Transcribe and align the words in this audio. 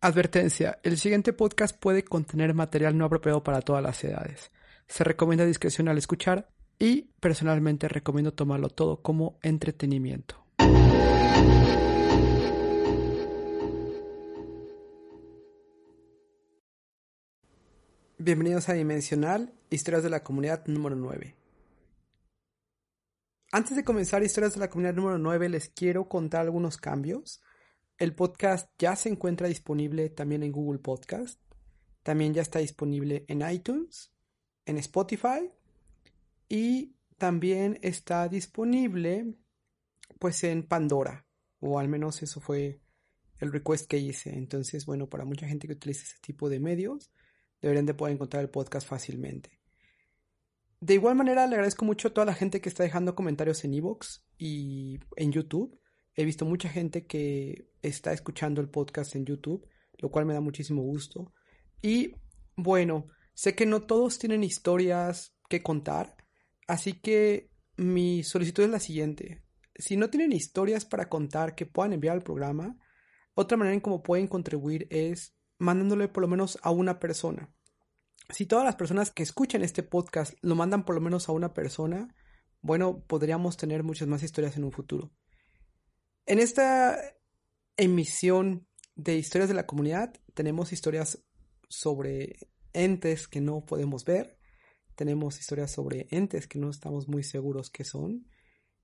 Advertencia, 0.00 0.78
el 0.84 0.96
siguiente 0.96 1.32
podcast 1.32 1.76
puede 1.76 2.04
contener 2.04 2.54
material 2.54 2.96
no 2.96 3.04
apropiado 3.04 3.42
para 3.42 3.62
todas 3.62 3.82
las 3.82 4.04
edades. 4.04 4.52
Se 4.86 5.02
recomienda 5.02 5.44
discreción 5.44 5.88
al 5.88 5.98
escuchar 5.98 6.48
y 6.78 7.10
personalmente 7.18 7.88
recomiendo 7.88 8.32
tomarlo 8.32 8.68
todo 8.68 9.02
como 9.02 9.40
entretenimiento. 9.42 10.36
Bienvenidos 18.18 18.68
a 18.68 18.74
Dimensional, 18.74 19.52
Historias 19.68 20.04
de 20.04 20.10
la 20.10 20.22
Comunidad 20.22 20.64
número 20.68 20.94
9. 20.94 21.34
Antes 23.50 23.76
de 23.76 23.82
comenzar 23.82 24.22
Historias 24.22 24.54
de 24.54 24.60
la 24.60 24.70
Comunidad 24.70 24.94
número 24.94 25.18
9 25.18 25.48
les 25.48 25.70
quiero 25.70 26.08
contar 26.08 26.42
algunos 26.42 26.76
cambios. 26.76 27.42
El 27.98 28.14
podcast 28.14 28.70
ya 28.78 28.94
se 28.94 29.08
encuentra 29.08 29.48
disponible 29.48 30.08
también 30.08 30.44
en 30.44 30.52
Google 30.52 30.78
Podcast. 30.78 31.40
También 32.04 32.32
ya 32.32 32.42
está 32.42 32.60
disponible 32.60 33.24
en 33.26 33.42
iTunes, 33.50 34.12
en 34.66 34.78
Spotify 34.78 35.50
y 36.48 36.94
también 37.18 37.78
está 37.82 38.28
disponible 38.28 39.34
pues 40.20 40.44
en 40.44 40.62
Pandora 40.62 41.26
o 41.60 41.78
al 41.78 41.88
menos 41.88 42.22
eso 42.22 42.40
fue 42.40 42.80
el 43.38 43.52
request 43.52 43.88
que 43.88 43.98
hice. 43.98 44.30
Entonces, 44.30 44.86
bueno, 44.86 45.08
para 45.08 45.24
mucha 45.24 45.48
gente 45.48 45.66
que 45.66 45.74
utiliza 45.74 46.04
ese 46.04 46.18
tipo 46.20 46.48
de 46.48 46.60
medios, 46.60 47.10
deberían 47.60 47.86
de 47.86 47.94
poder 47.94 48.14
encontrar 48.14 48.42
el 48.42 48.50
podcast 48.50 48.86
fácilmente. 48.86 49.58
De 50.80 50.94
igual 50.94 51.16
manera, 51.16 51.46
le 51.46 51.56
agradezco 51.56 51.84
mucho 51.84 52.08
a 52.08 52.14
toda 52.14 52.24
la 52.24 52.34
gente 52.34 52.60
que 52.60 52.68
está 52.68 52.84
dejando 52.84 53.16
comentarios 53.16 53.64
en 53.64 53.74
Evox 53.74 54.24
y 54.38 55.00
en 55.16 55.32
YouTube. 55.32 55.77
He 56.18 56.24
visto 56.24 56.44
mucha 56.44 56.68
gente 56.68 57.06
que 57.06 57.70
está 57.80 58.12
escuchando 58.12 58.60
el 58.60 58.68
podcast 58.68 59.14
en 59.14 59.24
YouTube, 59.24 59.64
lo 59.98 60.10
cual 60.10 60.26
me 60.26 60.34
da 60.34 60.40
muchísimo 60.40 60.82
gusto. 60.82 61.32
Y 61.80 62.16
bueno, 62.56 63.06
sé 63.34 63.54
que 63.54 63.66
no 63.66 63.82
todos 63.82 64.18
tienen 64.18 64.42
historias 64.42 65.36
que 65.48 65.62
contar, 65.62 66.16
así 66.66 66.94
que 66.94 67.52
mi 67.76 68.24
solicitud 68.24 68.64
es 68.64 68.70
la 68.70 68.80
siguiente. 68.80 69.44
Si 69.76 69.96
no 69.96 70.10
tienen 70.10 70.32
historias 70.32 70.84
para 70.84 71.08
contar 71.08 71.54
que 71.54 71.66
puedan 71.66 71.92
enviar 71.92 72.16
al 72.16 72.24
programa, 72.24 72.76
otra 73.34 73.56
manera 73.56 73.74
en 73.74 73.80
cómo 73.80 74.02
pueden 74.02 74.26
contribuir 74.26 74.88
es 74.90 75.36
mandándole 75.58 76.08
por 76.08 76.22
lo 76.22 76.28
menos 76.28 76.58
a 76.62 76.72
una 76.72 76.98
persona. 76.98 77.54
Si 78.28 78.44
todas 78.44 78.64
las 78.64 78.74
personas 78.74 79.12
que 79.12 79.22
escuchan 79.22 79.62
este 79.62 79.84
podcast 79.84 80.34
lo 80.42 80.56
mandan 80.56 80.84
por 80.84 80.96
lo 80.96 81.00
menos 81.00 81.28
a 81.28 81.32
una 81.32 81.54
persona, 81.54 82.12
bueno, 82.60 83.04
podríamos 83.06 83.56
tener 83.56 83.84
muchas 83.84 84.08
más 84.08 84.24
historias 84.24 84.56
en 84.56 84.64
un 84.64 84.72
futuro. 84.72 85.12
En 86.28 86.40
esta 86.40 87.00
emisión 87.78 88.68
de 88.96 89.16
historias 89.16 89.48
de 89.48 89.54
la 89.54 89.66
comunidad 89.66 90.12
tenemos 90.34 90.74
historias 90.74 91.24
sobre 91.70 92.50
entes 92.74 93.28
que 93.28 93.40
no 93.40 93.64
podemos 93.64 94.04
ver, 94.04 94.38
tenemos 94.94 95.40
historias 95.40 95.72
sobre 95.72 96.06
entes 96.10 96.46
que 96.46 96.58
no 96.58 96.68
estamos 96.68 97.08
muy 97.08 97.24
seguros 97.24 97.70
que 97.70 97.84
son 97.84 98.28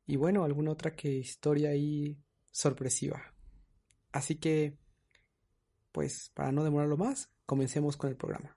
y 0.06 0.16
bueno, 0.16 0.42
alguna 0.42 0.70
otra 0.70 0.96
que 0.96 1.12
historia 1.12 1.68
ahí 1.68 2.18
sorpresiva. 2.50 3.34
Así 4.10 4.36
que, 4.36 4.78
pues 5.92 6.30
para 6.32 6.50
no 6.50 6.64
demorarlo 6.64 6.96
más, 6.96 7.30
comencemos 7.44 7.98
con 7.98 8.08
el 8.08 8.16
programa. 8.16 8.56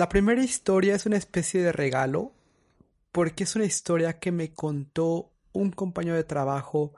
La 0.00 0.08
primera 0.08 0.42
historia 0.42 0.94
es 0.94 1.04
una 1.04 1.18
especie 1.18 1.60
de 1.62 1.72
regalo 1.72 2.32
porque 3.12 3.44
es 3.44 3.54
una 3.54 3.66
historia 3.66 4.18
que 4.18 4.32
me 4.32 4.54
contó 4.54 5.30
un 5.52 5.72
compañero 5.72 6.16
de 6.16 6.24
trabajo 6.24 6.94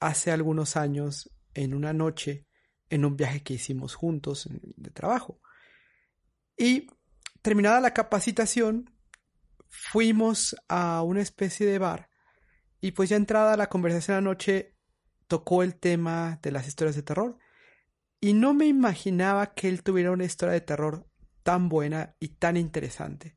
hace 0.00 0.32
algunos 0.32 0.76
años 0.76 1.30
en 1.54 1.74
una 1.74 1.92
noche 1.92 2.48
en 2.90 3.04
un 3.04 3.16
viaje 3.16 3.44
que 3.44 3.54
hicimos 3.54 3.94
juntos 3.94 4.48
de 4.50 4.90
trabajo. 4.90 5.40
Y 6.56 6.88
terminada 7.40 7.80
la 7.80 7.94
capacitación, 7.94 8.90
fuimos 9.68 10.56
a 10.66 11.02
una 11.02 11.20
especie 11.20 11.68
de 11.68 11.78
bar 11.78 12.10
y 12.80 12.90
pues 12.90 13.10
ya 13.10 13.16
entrada 13.16 13.56
la 13.56 13.68
conversación 13.68 14.16
anoche 14.16 14.74
tocó 15.28 15.62
el 15.62 15.76
tema 15.76 16.40
de 16.42 16.50
las 16.50 16.66
historias 16.66 16.96
de 16.96 17.04
terror 17.04 17.38
y 18.20 18.32
no 18.32 18.54
me 18.54 18.66
imaginaba 18.66 19.54
que 19.54 19.68
él 19.68 19.84
tuviera 19.84 20.10
una 20.10 20.24
historia 20.24 20.54
de 20.54 20.62
terror 20.62 21.06
tan 21.44 21.68
buena 21.68 22.16
y 22.18 22.28
tan 22.28 22.56
interesante. 22.56 23.36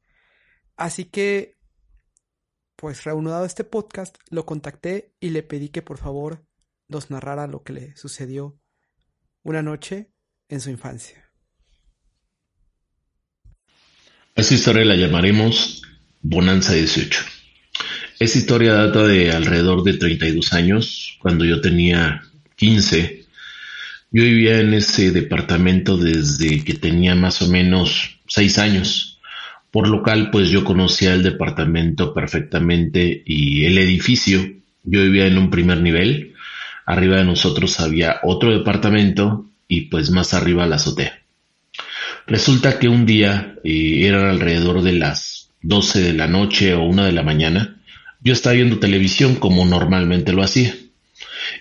Así 0.75 1.06
que, 1.06 1.57
pues 2.75 3.03
reanudado 3.03 3.45
este 3.45 3.63
podcast, 3.63 4.18
lo 4.31 4.45
contacté 4.47 5.13
y 5.19 5.29
le 5.29 5.44
pedí 5.44 5.69
que 5.69 5.84
por 5.84 6.00
favor 6.00 6.47
nos 6.88 7.12
narrara 7.12 7.46
lo 7.46 7.63
que 7.63 7.73
le 7.73 7.96
sucedió 7.96 8.59
una 9.44 9.62
noche 9.62 10.12
en 10.50 10.62
su 10.62 10.69
infancia. 10.69 11.31
Esta 14.35 14.53
historia 14.53 14.85
la 14.85 14.96
llamaremos 14.96 15.81
Bonanza 16.22 16.73
18. 16.73 17.22
Esta 18.19 18.38
historia 18.38 18.73
data 18.73 19.06
de 19.06 19.31
alrededor 19.31 19.84
de 19.84 19.96
32 19.96 20.53
años, 20.53 21.17
cuando 21.22 21.44
yo 21.44 21.59
tenía 21.62 22.23
15 22.56 23.16
yo 24.12 24.23
vivía 24.23 24.59
en 24.59 24.73
ese 24.73 25.12
departamento 25.12 25.97
desde 25.97 26.63
que 26.63 26.73
tenía 26.73 27.16
más 27.16 27.41
o 27.41 27.47
menos 27.47 28.19
seis 28.28 28.57
años. 28.57 29.19
Por 29.72 29.90
lo 29.90 30.01
cual, 30.01 30.31
pues 30.31 30.50
yo 30.50 30.63
conocía 30.63 31.13
el 31.13 31.23
departamento 31.23 32.13
perfectamente 32.13 33.22
y 33.25 33.66
el 33.66 33.78
edificio. 33.78 34.40
Yo 34.84 35.01
vivía 35.01 35.28
en 35.28 35.38
un 35.38 35.50
primer 35.50 35.81
nivel. 35.81 36.34
Arriba 36.85 37.17
de 37.17 37.25
nosotros 37.25 37.79
había 37.81 38.22
otro 38.23 38.57
departamento 38.57 39.46
y 39.67 39.81
pues 39.81 40.09
más 40.09 40.34
arriba 40.34 40.66
la 40.66 40.78
azotea. 40.78 41.19
Resulta 42.25 42.79
que 42.79 42.88
un 42.88 43.06
día, 43.06 43.56
eh, 43.63 44.06
eran 44.07 44.25
alrededor 44.25 44.81
de 44.81 44.94
las 44.94 45.50
12 45.62 46.01
de 46.01 46.13
la 46.13 46.28
noche 46.28 46.73
o 46.73 46.84
una 46.84 47.06
de 47.06 47.12
la 47.12 47.23
mañana, 47.23 47.78
yo 48.22 48.34
estaba 48.34 48.56
viendo 48.56 48.79
televisión 48.79 49.35
como 49.35 49.66
normalmente 49.66 50.31
lo 50.31 50.43
hacía. 50.43 50.73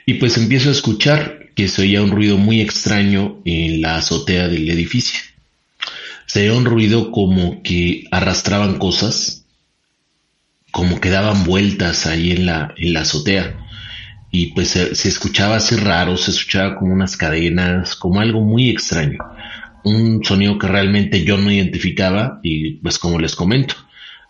Y 0.07 0.15
pues 0.15 0.37
empiezo 0.37 0.69
a 0.69 0.73
escuchar 0.73 1.46
que 1.57 1.69
se 1.69 1.83
oía 1.83 2.03
un 2.03 2.11
ruido 2.11 2.37
muy 2.37 2.61
extraño 2.61 3.41
en 3.47 3.81
la 3.81 3.97
azotea 3.97 4.47
del 4.47 4.71
edificio. 4.71 5.19
Se 6.27 6.43
oía 6.43 6.59
un 6.59 6.67
ruido 6.67 7.11
como 7.11 7.63
que 7.63 8.05
arrastraban 8.11 8.79
cosas, 8.79 9.47
como 10.71 11.01
que 11.01 11.09
daban 11.09 11.45
vueltas 11.45 12.05
ahí 12.05 12.33
en 12.33 12.45
la, 12.45 12.75
en 12.77 12.93
la 12.93 13.01
azotea. 13.01 13.59
Y 14.31 14.53
pues 14.53 14.69
se, 14.69 14.95
se 14.95 15.09
escuchaba 15.09 15.57
así 15.57 15.77
raro, 15.77 16.19
se 16.19 16.31
escuchaba 16.31 16.77
como 16.77 16.93
unas 16.93 17.17
cadenas, 17.17 17.97
como 17.97 18.21
algo 18.21 18.43
muy 18.43 18.69
extraño. 18.69 19.19
Un 19.83 20.23
sonido 20.23 20.59
que 20.59 20.69
realmente 20.69 21.25
yo 21.25 21.39
no 21.39 21.51
identificaba 21.51 22.39
y 22.43 22.73
pues 22.75 22.99
como 22.99 23.19
les 23.19 23.35
comento, 23.35 23.77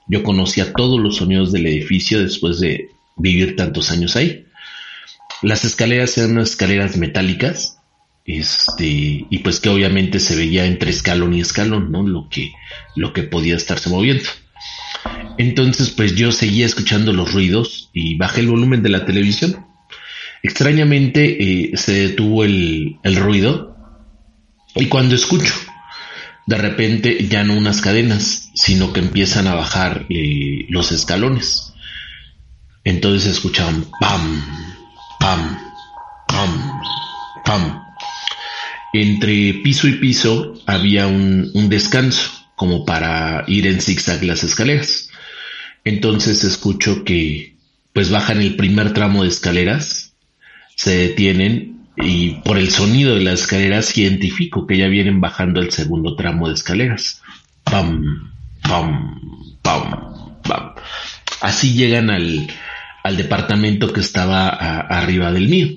yo 0.07 0.23
conocía 0.23 0.73
todos 0.73 1.01
los 1.01 1.17
sonidos 1.17 1.51
del 1.51 1.67
edificio 1.67 2.23
después 2.23 2.61
de 2.61 2.91
vivir 3.17 3.57
tantos 3.57 3.91
años 3.91 4.15
ahí. 4.15 4.47
Las 5.43 5.65
escaleras 5.65 6.17
eran 6.19 6.33
unas 6.33 6.51
escaleras 6.51 6.97
metálicas, 6.97 7.79
este, 8.25 9.27
y 9.31 9.39
pues 9.39 9.61
que 9.61 9.69
obviamente 9.69 10.19
se 10.19 10.35
veía 10.35 10.67
entre 10.67 10.91
escalón 10.91 11.35
y 11.35 11.41
escalón, 11.41 11.93
¿no? 11.93 12.03
Lo 12.03 12.29
que, 12.29 12.53
lo 12.97 13.13
que 13.13 13.23
podía 13.23 13.57
estarse 13.57 13.89
moviendo. 13.89 14.25
Entonces, 15.39 15.91
pues 15.91 16.17
yo 16.17 16.33
seguía 16.33 16.67
escuchando 16.67 17.13
los 17.13 17.33
ruidos 17.33 17.91
y 17.93 18.17
bajé 18.17 18.41
el 18.41 18.49
volumen 18.49 18.83
de 18.83 18.89
la 18.89 19.05
televisión. 19.05 19.67
Extrañamente 20.43 21.43
eh, 21.43 21.77
se 21.77 21.93
detuvo 21.93 22.45
el, 22.45 22.99
ruido 23.05 23.77
y 24.75 24.87
cuando 24.87 25.15
escucho, 25.15 25.55
de 26.47 26.57
repente 26.57 27.27
ya 27.29 27.45
no 27.45 27.55
unas 27.55 27.81
cadenas, 27.81 28.51
sino 28.55 28.93
que 28.93 29.01
empiezan 29.01 29.47
a 29.47 29.55
bajar 29.55 30.07
eh, 30.09 30.67
los 30.69 30.93
escalones. 30.93 31.75
Entonces 32.85 33.33
escuchaban 33.33 33.87
pam, 34.01 34.43
pam, 35.27 35.59
pam, 36.29 36.53
pam. 37.45 37.83
Entre 38.93 39.55
piso 39.55 39.89
y 39.89 39.95
piso 39.95 40.55
había 40.67 41.09
un, 41.09 41.69
descanso, 41.69 42.31
como 42.55 42.85
para 42.85 43.43
ir 43.49 43.67
en 43.67 43.81
zigzag 43.81 44.23
las 44.23 44.45
escaleras. 44.45 45.11
Entonces 45.85 46.45
escucho 46.45 47.03
que 47.03 47.57
pues 47.93 48.11
bajan 48.11 48.41
el 48.41 48.55
primer 48.55 48.93
tramo 48.93 49.25
de 49.25 49.31
escaleras, 49.31 50.13
se 50.77 50.97
detienen 50.97 51.89
y 51.97 52.35
por 52.45 52.57
el 52.57 52.71
sonido 52.71 53.17
de 53.17 53.25
las 53.25 53.41
escaleras 53.41 53.99
identifico 53.99 54.67
que 54.67 54.79
ya 54.79 54.87
vienen 54.87 55.21
bajando 55.21 55.61
el 55.61 55.73
segundo 55.73 56.15
tramo 56.15 56.47
de 56.47 56.55
escaleras. 56.55 57.21
Pam, 57.65 58.33
pam, 58.63 59.59
pam, 59.63 60.41
pam. 60.43 60.75
Así 61.41 61.75
llegan 61.75 62.11
al, 62.11 62.49
al 63.07 63.17
departamento 63.17 63.93
que 63.93 64.01
estaba 64.01 64.49
arriba 64.49 65.33
del 65.33 65.49
mío. 65.49 65.69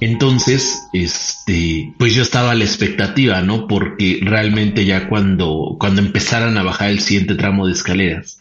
Entonces, 0.00 0.82
este, 0.92 1.92
pues 1.98 2.14
yo 2.14 2.22
estaba 2.22 2.50
a 2.50 2.54
la 2.54 2.64
expectativa, 2.64 3.40
¿no? 3.40 3.66
Porque 3.66 4.18
realmente 4.22 4.84
ya 4.84 5.08
cuando, 5.08 5.76
cuando 5.78 6.02
empezaran 6.02 6.58
a 6.58 6.62
bajar 6.62 6.90
el 6.90 7.00
siguiente 7.00 7.34
tramo 7.34 7.66
de 7.66 7.72
escaleras, 7.72 8.40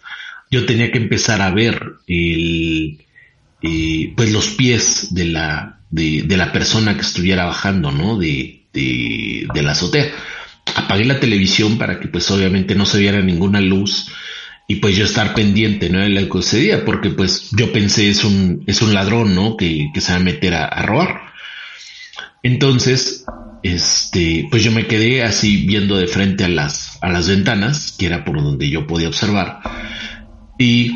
yo 0.51 0.65
tenía 0.65 0.91
que 0.91 0.97
empezar 0.97 1.41
a 1.41 1.51
ver 1.51 1.93
el, 2.07 2.99
eh, 3.61 4.13
pues 4.17 4.31
los 4.33 4.49
pies 4.49 5.13
de 5.13 5.25
la, 5.25 5.79
de, 5.89 6.25
la 6.29 6.51
persona 6.51 6.95
que 6.95 7.01
estuviera 7.01 7.45
bajando, 7.45 7.91
¿no? 7.91 8.17
De, 8.17 8.63
de, 8.73 9.47
de 9.53 9.63
la 9.63 9.71
azotea. 9.71 10.11
Apagué 10.75 11.05
la 11.05 11.19
televisión 11.19 11.77
para 11.77 11.99
que 11.99 12.09
pues 12.09 12.29
obviamente 12.31 12.75
no 12.75 12.85
se 12.85 12.99
viera 12.99 13.21
ninguna 13.21 13.61
luz 13.61 14.11
y 14.67 14.75
pues 14.75 14.95
yo 14.95 15.05
estar 15.05 15.33
pendiente, 15.33 15.89
¿no? 15.89 15.99
De 15.99 16.09
lo 16.09 16.21
que 16.21 16.41
sucedía, 16.41 16.85
porque 16.85 17.09
pues 17.09 17.51
yo 17.51 17.71
pensé 17.71 18.09
es 18.09 18.23
un, 18.23 18.63
es 18.67 18.81
un 18.81 18.93
ladrón, 18.93 19.35
¿no? 19.35 19.57
Que, 19.57 19.89
que 19.93 20.01
se 20.01 20.11
va 20.11 20.17
a 20.17 20.23
meter 20.23 20.55
a, 20.55 20.65
a, 20.65 20.81
robar. 20.81 21.33
Entonces, 22.41 23.25
este, 23.63 24.47
pues 24.49 24.63
yo 24.63 24.71
me 24.71 24.87
quedé 24.87 25.23
así 25.23 25.65
viendo 25.65 25.97
de 25.97 26.07
frente 26.07 26.43
a 26.43 26.49
las, 26.49 26.97
a 27.01 27.09
las 27.09 27.27
ventanas, 27.27 27.95
que 27.97 28.07
era 28.07 28.25
por 28.25 28.41
donde 28.41 28.69
yo 28.69 28.87
podía 28.87 29.07
observar 29.07 29.61
y 30.57 30.91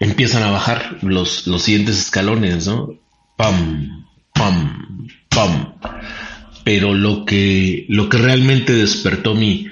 empiezan 0.00 0.42
a 0.42 0.50
bajar 0.50 0.98
los, 1.02 1.46
los 1.46 1.62
siguientes 1.62 1.98
escalones, 1.98 2.66
¿no? 2.66 2.94
Pam, 3.36 4.06
pam, 4.34 5.08
pam. 5.28 5.74
Pero 6.64 6.94
lo 6.94 7.24
que, 7.24 7.86
lo 7.88 8.08
que 8.08 8.18
realmente 8.18 8.72
despertó 8.72 9.34
mi, 9.34 9.68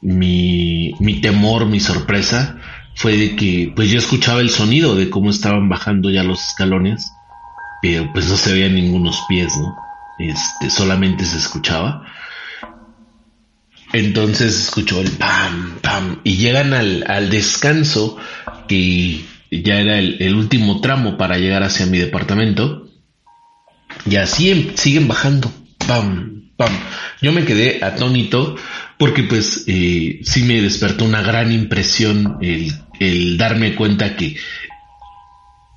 mi, 0.00 0.94
mi 1.00 1.20
temor, 1.20 1.66
mi 1.66 1.80
sorpresa, 1.80 2.58
fue 2.94 3.16
de 3.16 3.36
que 3.36 3.72
pues 3.74 3.90
yo 3.90 3.98
escuchaba 3.98 4.40
el 4.40 4.50
sonido 4.50 4.96
de 4.96 5.10
cómo 5.10 5.30
estaban 5.30 5.68
bajando 5.68 6.10
ya 6.10 6.22
los 6.22 6.48
escalones, 6.48 7.12
pero 7.80 8.12
pues 8.12 8.28
no 8.28 8.36
se 8.36 8.52
veían 8.52 8.74
ningunos 8.74 9.22
pies, 9.28 9.56
¿no? 9.56 9.76
Este, 10.18 10.68
solamente 10.70 11.24
se 11.24 11.38
escuchaba. 11.38 12.04
Entonces 13.92 14.58
escuchó 14.58 15.00
el 15.00 15.10
pam, 15.12 15.78
pam, 15.80 16.20
y 16.24 16.36
llegan 16.36 16.74
al, 16.74 17.04
al 17.08 17.30
descanso, 17.30 18.18
que 18.66 19.24
ya 19.50 19.80
era 19.80 19.98
el, 19.98 20.34
último 20.34 20.80
tramo 20.80 21.16
para 21.16 21.38
llegar 21.38 21.62
hacia 21.62 21.86
mi 21.86 21.98
departamento, 21.98 22.88
y 24.04 24.16
así 24.16 24.50
em, 24.50 24.76
siguen 24.76 25.08
bajando, 25.08 25.50
pam, 25.86 26.50
pam. 26.56 26.72
Yo 27.22 27.32
me 27.32 27.44
quedé 27.44 27.82
atónito 27.82 28.56
porque 28.98 29.22
pues 29.22 29.64
eh, 29.66 30.20
sí 30.22 30.42
me 30.42 30.60
despertó 30.60 31.04
una 31.04 31.22
gran 31.22 31.52
impresión 31.52 32.38
el, 32.40 32.72
el 32.98 33.38
darme 33.38 33.74
cuenta 33.74 34.16
que 34.16 34.36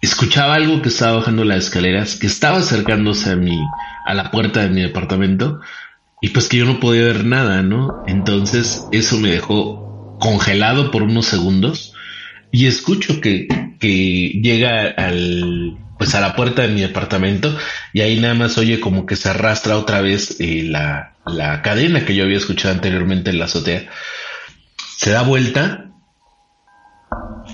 escuchaba 0.02 0.56
algo 0.56 0.82
que 0.82 0.90
estaba 0.90 1.18
bajando 1.18 1.46
las 1.46 1.66
escaleras, 1.66 2.16
que 2.16 2.28
estaba 2.28 2.58
acercándose 2.58 3.32
a 3.32 3.36
mi, 3.36 3.60
a 4.06 4.14
la 4.14 4.32
puerta 4.32 4.62
de 4.62 4.70
mi 4.70 4.82
departamento, 4.82 5.60
y 6.22 6.30
pues 6.30 6.48
que 6.48 6.58
yo 6.58 6.66
no 6.66 6.80
podía 6.80 7.04
ver 7.04 7.26
nada, 7.26 7.62
¿no? 7.62 8.04
Entonces 8.08 8.86
eso 8.92 9.18
me 9.18 9.30
dejó 9.30 10.18
congelado 10.20 10.92
por 10.92 11.04
unos 11.04 11.26
segundos 11.26 11.94
y 12.52 12.68
escucho 12.68 13.22
que, 13.22 13.48
que 13.80 14.40
llega 14.44 14.88
al, 14.90 15.78
pues 15.98 16.14
a 16.14 16.22
la 16.22 16.36
puerta 16.36 16.62
de 16.62 16.68
mi 16.70 16.82
departamento 16.82 17.58
y 17.94 18.02
ahí 18.02 18.20
nada 18.20 18.36
más 18.36 18.58
oye 18.58 18.80
como 18.80 19.06
que 19.06 19.16
se 19.16 19.30
arrastra 19.30 19.78
otra 19.78 20.02
vez 20.02 20.40
eh, 20.40 20.64
la, 20.64 21.11
la 21.26 21.62
cadena 21.62 22.06
que 22.06 22.16
yo 22.16 22.24
había 22.24 22.38
escuchado 22.38 22.74
anteriormente 22.74 23.30
en 23.30 23.40
la 23.40 23.46
azotea. 23.46 23.90
Se 24.98 25.12
da 25.12 25.24
vuelta 25.24 25.92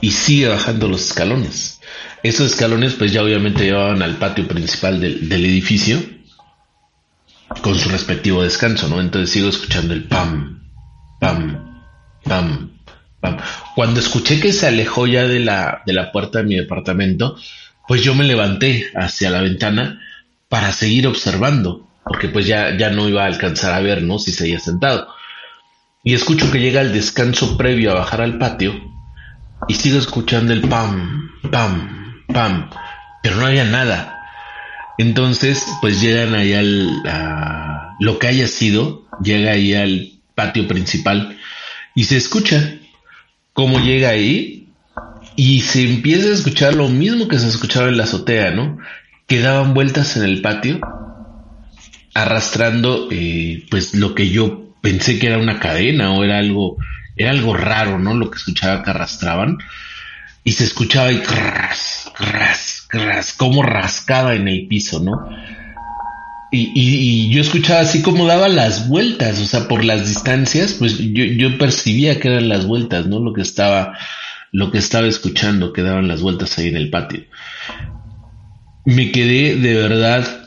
y 0.01 0.11
sigue 0.11 0.47
bajando 0.47 0.87
los 0.87 1.01
escalones. 1.07 1.79
Esos 2.23 2.51
escalones 2.51 2.93
pues 2.93 3.11
ya 3.11 3.23
obviamente 3.23 3.65
llevaban 3.65 4.01
al 4.01 4.17
patio 4.17 4.47
principal 4.47 4.99
del, 4.99 5.29
del 5.29 5.45
edificio 5.45 6.01
con 7.61 7.75
su 7.75 7.89
respectivo 7.89 8.43
descanso, 8.43 8.87
¿no? 8.89 8.99
Entonces 8.99 9.29
sigo 9.29 9.49
escuchando 9.49 9.93
el 9.93 10.03
pam, 10.03 10.61
pam, 11.19 11.83
pam, 12.23 12.71
pam. 13.21 13.37
Cuando 13.75 13.99
escuché 13.99 14.39
que 14.39 14.53
se 14.53 14.67
alejó 14.67 15.07
ya 15.07 15.27
de 15.27 15.39
la, 15.39 15.81
de 15.85 15.93
la 15.93 16.11
puerta 16.11 16.39
de 16.39 16.45
mi 16.45 16.55
departamento, 16.55 17.37
pues 17.87 18.03
yo 18.03 18.13
me 18.15 18.25
levanté 18.25 18.87
hacia 18.95 19.29
la 19.29 19.41
ventana 19.41 20.01
para 20.49 20.71
seguir 20.73 21.07
observando, 21.07 21.86
porque 22.07 22.30
pues 22.30 22.45
ya, 22.45 22.77
ya 22.77 22.89
no 22.89 23.07
iba 23.07 23.24
a 23.24 23.27
alcanzar 23.27 23.74
a 23.74 23.80
ver, 23.80 24.01
¿no? 24.04 24.19
Si 24.19 24.31
seguía 24.31 24.59
sentado. 24.59 25.07
Y 26.04 26.13
escucho 26.13 26.51
que 26.51 26.59
llega 26.59 26.81
el 26.81 26.94
descanso 26.94 27.57
previo 27.57 27.92
a 27.92 27.95
bajar 27.95 28.21
al 28.21 28.38
patio 28.38 28.74
y 29.68 29.74
sigo 29.74 30.00
escuchando 30.00 30.54
el 30.54 30.62
pam, 30.62 31.31
pam, 31.51 32.24
pam, 32.27 32.69
pero 33.21 33.36
no 33.36 33.48
había 33.48 33.65
nada. 33.65 34.13
Entonces, 34.98 35.65
pues 35.81 36.01
llegan 36.01 36.33
ahí 36.33 36.54
al, 36.54 37.04
lo 38.00 38.19
que 38.19 38.27
haya 38.27 38.48
sido, 38.48 39.06
llega 39.21 39.51
ahí 39.51 39.74
al 39.74 40.12
patio 40.33 40.68
principal 40.68 41.38
y 41.94 42.06
se 42.06 42.18
escucha 42.18 42.75
cómo 43.54 43.80
llega 43.80 44.09
ahí 44.09 44.68
y 45.36 45.62
se 45.62 45.83
empieza 45.83 46.30
a 46.30 46.33
escuchar 46.33 46.75
lo 46.75 46.88
mismo 46.88 47.27
que 47.27 47.38
se 47.38 47.48
escuchaba 47.48 47.89
en 47.89 47.98
la 47.98 48.04
azotea, 48.04 48.52
¿no? 48.52 48.78
Que 49.28 49.40
daban 49.40 49.73
vueltas 49.73 50.16
en 50.18 50.23
el 50.23 50.42
patio, 50.42 50.80
arrastrando, 52.18 53.07
eh, 53.12 53.66
pues 53.69 53.94
lo 53.94 54.16
que 54.16 54.30
yo 54.30 54.74
pensé 54.81 55.19
que 55.19 55.28
era 55.28 55.38
una 55.38 55.59
cadena 55.59 56.14
o 56.14 56.24
era 56.24 56.40
algo, 56.40 56.78
era 57.16 57.30
algo 57.30 57.54
raro, 57.54 58.00
¿no? 58.00 58.16
Lo 58.16 58.31
que 58.31 58.38
escuchaba 58.38 58.83
que 58.83 58.90
arrastraban 58.90 59.57
y 60.44 60.54
se 60.54 60.64
escuchaba 60.64 61.12
y 61.12 61.19
cras, 61.19 62.12
cras, 62.16 62.86
cras, 62.88 63.33
como 63.33 63.62
rascaba 63.62 64.33
en 64.33 64.47
el 64.47 64.68
piso, 64.68 65.00
¿no? 65.00 65.30
Y, 66.50 67.30
yo 67.30 67.42
escuchaba 67.42 67.81
así 67.81 68.02
como 68.02 68.26
daba 68.26 68.47
las 68.47 68.88
vueltas, 68.88 69.40
o 69.40 69.45
sea, 69.45 69.68
por 69.68 69.83
las 69.83 70.07
distancias, 70.07 70.74
pues 70.80 70.97
yo, 70.97 71.26
yo 71.26 71.57
percibía 71.57 72.19
que 72.19 72.30
eran 72.30 72.47
las 72.50 72.66
vueltas, 72.66 73.06
¿no? 73.06 73.19
Lo 73.19 73.33
que 73.33 73.42
estaba, 73.42 73.97
lo 74.52 74.71
que 74.71 74.78
estaba 74.78 75.07
escuchando, 75.07 75.74
que 75.74 75.83
daban 75.83 76.07
las 76.07 76.21
vueltas 76.21 76.57
ahí 76.57 76.69
en 76.69 76.78
el 76.78 76.90
patio. 76.90 77.26
Me 78.86 79.12
quedé 79.12 79.57
de 79.57 79.76
verdad 79.76 80.46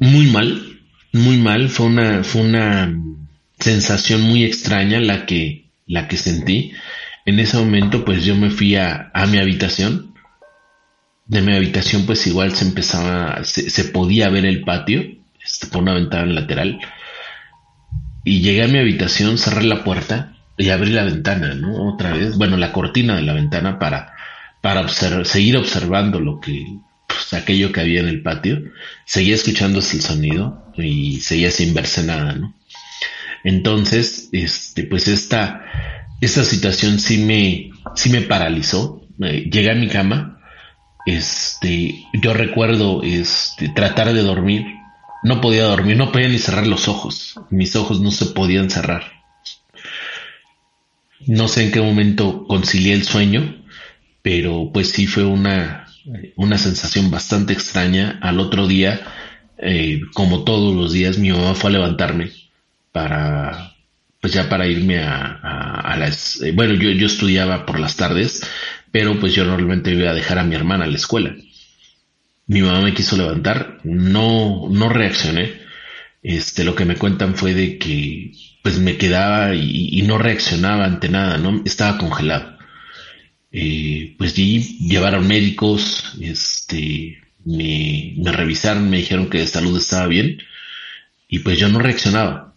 muy 0.00 0.26
mal, 0.26 0.80
muy 1.12 1.36
mal, 1.36 1.68
fue 1.68 1.86
una, 1.86 2.24
fue 2.24 2.42
una 2.42 2.92
sensación 3.60 4.22
muy 4.22 4.42
extraña 4.42 4.98
la 4.98 5.24
que, 5.26 5.66
la 5.86 6.08
que 6.08 6.16
sentí 6.16 6.72
en 7.26 7.38
ese 7.38 7.56
momento 7.58 8.04
pues 8.04 8.24
yo 8.24 8.34
me 8.34 8.50
fui 8.50 8.76
a, 8.76 9.12
mi 9.28 9.38
habitación. 9.38 10.14
De 11.26 11.42
mi 11.42 11.54
habitación 11.54 12.06
pues 12.06 12.26
igual 12.26 12.54
se 12.54 12.64
empezaba, 12.64 13.44
se, 13.44 13.84
podía 13.84 14.28
ver 14.30 14.46
el 14.46 14.62
patio, 14.62 15.02
este, 15.44 15.68
por 15.68 15.82
una 15.82 15.94
ventana 15.94 16.26
lateral. 16.26 16.80
Y 18.24 18.40
llegué 18.40 18.64
a 18.64 18.68
mi 18.68 18.78
habitación, 18.78 19.38
cerré 19.38 19.62
la 19.62 19.84
puerta 19.84 20.36
y 20.58 20.70
abrí 20.70 20.90
la 20.90 21.04
ventana, 21.04 21.54
¿no? 21.54 21.92
Otra 21.94 22.12
vez, 22.12 22.36
bueno, 22.36 22.56
la 22.56 22.72
cortina 22.72 23.16
de 23.16 23.22
la 23.22 23.32
ventana 23.32 23.78
para, 23.78 24.14
para 24.60 24.88
seguir 24.88 25.56
observando 25.56 26.18
lo 26.18 26.40
que, 26.40 26.66
aquello 27.32 27.72
que 27.72 27.80
había 27.80 28.00
en 28.00 28.08
el 28.08 28.22
patio. 28.22 28.62
Seguía 29.04 29.34
escuchándose 29.34 29.96
el 29.96 30.02
sonido 30.02 30.72
y 30.76 31.20
seguía 31.20 31.50
sin 31.50 31.74
verse 31.74 32.02
nada, 32.02 32.34
¿no? 32.34 32.54
Entonces, 33.44 34.28
este, 34.32 34.84
pues 34.84 35.08
esta, 35.08 35.64
esta 36.20 36.44
situación 36.44 36.98
sí 36.98 37.18
me, 37.18 37.70
sí 37.94 38.10
me 38.10 38.22
paralizó. 38.22 39.02
llegué 39.18 39.70
a 39.70 39.74
mi 39.74 39.88
cama. 39.88 40.40
Este, 41.06 42.04
yo 42.12 42.34
recuerdo, 42.34 43.02
este, 43.02 43.68
tratar 43.70 44.12
de 44.12 44.22
dormir. 44.22 44.64
No 45.22 45.40
podía 45.40 45.64
dormir, 45.64 45.96
no 45.96 46.12
podía 46.12 46.28
ni 46.28 46.38
cerrar 46.38 46.66
los 46.66 46.88
ojos. 46.88 47.38
Mis 47.50 47.76
ojos 47.76 48.00
no 48.00 48.10
se 48.10 48.26
podían 48.26 48.70
cerrar. 48.70 49.20
No 51.26 51.48
sé 51.48 51.64
en 51.64 51.72
qué 51.72 51.80
momento 51.80 52.46
concilié 52.46 52.94
el 52.94 53.04
sueño, 53.04 53.62
pero 54.22 54.70
pues 54.72 54.90
sí 54.90 55.06
fue 55.06 55.24
una, 55.24 55.86
una 56.36 56.58
sensación 56.58 57.10
bastante 57.10 57.52
extraña. 57.52 58.18
Al 58.22 58.40
otro 58.40 58.66
día, 58.66 59.00
eh, 59.58 60.00
como 60.14 60.44
todos 60.44 60.74
los 60.74 60.92
días, 60.92 61.18
mi 61.18 61.30
mamá 61.30 61.54
fue 61.54 61.70
a 61.70 61.74
levantarme 61.74 62.30
para, 62.92 63.74
pues 64.20 64.32
ya 64.32 64.48
para 64.48 64.66
irme 64.66 64.98
a, 64.98 65.96
las, 65.98 66.40
eh, 66.42 66.52
bueno, 66.52 66.74
yo, 66.74 66.90
yo 66.90 67.06
estudiaba 67.06 67.66
por 67.66 67.78
las 67.78 67.96
tardes, 67.96 68.42
pero 68.90 69.18
pues 69.18 69.34
yo 69.34 69.44
normalmente 69.44 69.92
iba 69.92 70.10
a 70.10 70.14
dejar 70.14 70.38
a 70.38 70.44
mi 70.44 70.54
hermana 70.54 70.84
a 70.84 70.88
la 70.88 70.96
escuela. 70.96 71.34
Mi 72.46 72.62
mamá 72.62 72.80
me 72.80 72.94
quiso 72.94 73.16
levantar, 73.16 73.78
no, 73.84 74.68
no 74.70 74.88
reaccioné. 74.88 75.60
Este, 76.22 76.64
lo 76.64 76.74
que 76.74 76.84
me 76.84 76.96
cuentan 76.96 77.34
fue 77.34 77.54
de 77.54 77.78
que 77.78 78.32
pues 78.62 78.78
me 78.78 78.96
quedaba 78.98 79.54
y, 79.54 80.02
no 80.02 80.18
reaccionaba 80.18 80.84
ante 80.84 81.08
nada, 81.08 81.38
¿no? 81.38 81.62
Estaba 81.64 81.96
congelado. 81.98 82.58
Eh, 83.52 84.14
pues 84.16 84.34
di, 84.34 84.78
llevaron 84.78 85.26
médicos, 85.26 86.14
este, 86.20 87.18
me, 87.44 88.14
revisaron, 88.24 88.88
me 88.88 88.98
dijeron 88.98 89.28
que 89.28 89.38
de 89.38 89.46
salud 89.46 89.76
estaba 89.76 90.06
bien 90.06 90.38
y 91.28 91.40
pues 91.40 91.58
yo 91.58 91.68
no 91.68 91.78
reaccionaba. 91.78 92.54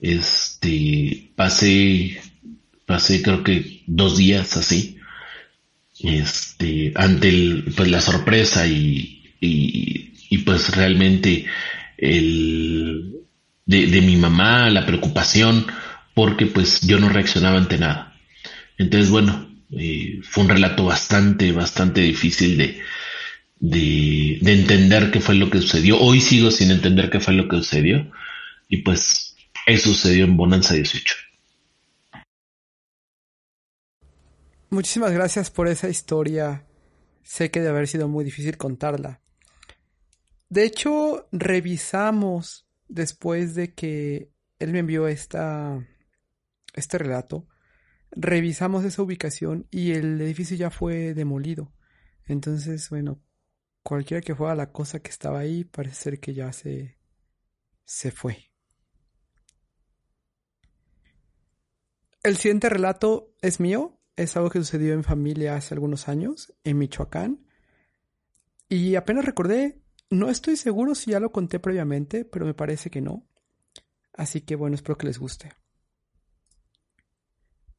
Este, 0.00 1.30
pasé, 1.36 2.20
pasé 2.86 3.22
creo 3.22 3.44
que 3.44 3.82
dos 3.86 4.16
días 4.16 4.56
así, 4.56 4.98
este, 6.00 6.92
ante 6.96 7.64
pues 7.76 7.88
la 7.88 8.00
sorpresa 8.00 8.66
y, 8.66 9.22
y, 9.40 10.12
y 10.28 10.38
pues 10.38 10.74
realmente 10.74 11.46
el, 11.98 13.22
de, 13.66 13.86
de, 13.86 14.00
mi 14.00 14.16
mamá, 14.16 14.70
la 14.70 14.86
preocupación, 14.86 15.66
porque 16.14 16.46
pues 16.46 16.80
yo 16.80 16.98
no 16.98 17.08
reaccionaba 17.08 17.58
ante 17.58 17.78
nada. 17.78 18.18
Entonces, 18.76 19.10
bueno, 19.10 19.51
eh, 19.72 20.20
fue 20.22 20.44
un 20.44 20.50
relato 20.50 20.84
bastante, 20.84 21.52
bastante 21.52 22.00
difícil 22.02 22.58
de, 22.58 22.80
de, 23.58 24.38
de 24.40 24.52
entender 24.52 25.10
qué 25.10 25.20
fue 25.20 25.34
lo 25.34 25.50
que 25.50 25.60
sucedió. 25.60 25.98
Hoy 26.00 26.20
sigo 26.20 26.50
sin 26.50 26.70
entender 26.70 27.10
qué 27.10 27.20
fue 27.20 27.34
lo 27.34 27.48
que 27.48 27.56
sucedió. 27.56 28.10
Y 28.68 28.78
pues 28.78 29.36
eso 29.66 29.90
sucedió 29.90 30.24
en 30.24 30.36
Bonanza 30.36 30.74
18. 30.74 31.14
Muchísimas 34.70 35.12
gracias 35.12 35.50
por 35.50 35.68
esa 35.68 35.88
historia. 35.88 36.64
Sé 37.22 37.50
que 37.50 37.60
debe 37.60 37.72
haber 37.72 37.88
sido 37.88 38.08
muy 38.08 38.24
difícil 38.24 38.56
contarla. 38.56 39.20
De 40.48 40.64
hecho, 40.64 41.28
revisamos 41.32 42.66
después 42.88 43.54
de 43.54 43.74
que 43.74 44.30
él 44.58 44.72
me 44.72 44.80
envió 44.80 45.08
esta, 45.08 45.86
este 46.74 46.98
relato. 46.98 47.46
Revisamos 48.14 48.84
esa 48.84 49.02
ubicación 49.02 49.66
y 49.70 49.92
el 49.92 50.20
edificio 50.20 50.56
ya 50.56 50.70
fue 50.70 51.14
demolido. 51.14 51.72
Entonces, 52.26 52.88
bueno, 52.90 53.22
cualquiera 53.82 54.20
que 54.20 54.34
fuera 54.34 54.54
la 54.54 54.70
cosa 54.70 55.00
que 55.00 55.10
estaba 55.10 55.40
ahí, 55.40 55.64
parece 55.64 55.96
ser 55.96 56.20
que 56.20 56.34
ya 56.34 56.52
se, 56.52 56.98
se 57.84 58.10
fue. 58.10 58.52
El 62.22 62.36
siguiente 62.36 62.68
relato 62.68 63.34
es 63.40 63.58
mío, 63.58 63.98
es 64.14 64.36
algo 64.36 64.50
que 64.50 64.60
sucedió 64.60 64.92
en 64.92 65.02
familia 65.02 65.56
hace 65.56 65.74
algunos 65.74 66.08
años, 66.08 66.52
en 66.62 66.78
Michoacán. 66.78 67.44
Y 68.68 68.94
apenas 68.94 69.24
recordé, 69.24 69.82
no 70.10 70.28
estoy 70.30 70.56
seguro 70.56 70.94
si 70.94 71.10
ya 71.10 71.20
lo 71.20 71.32
conté 71.32 71.58
previamente, 71.58 72.24
pero 72.24 72.46
me 72.46 72.54
parece 72.54 72.90
que 72.90 73.00
no. 73.00 73.26
Así 74.12 74.42
que 74.42 74.54
bueno, 74.54 74.76
espero 74.76 74.96
que 74.96 75.06
les 75.06 75.18
guste. 75.18 75.50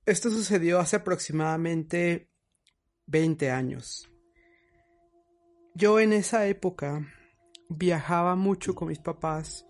Esto 0.05 0.29
sucedió 0.29 0.79
hace 0.79 0.97
aproximadamente 0.97 2.29
20 3.05 3.51
años. 3.51 4.09
Yo 5.75 6.01
en 6.01 6.11
esa 6.11 6.45
época 6.45 7.07
viajaba 7.69 8.35
mucho 8.35 8.75
con 8.75 8.89
mis 8.89 8.99
papás 8.99 9.65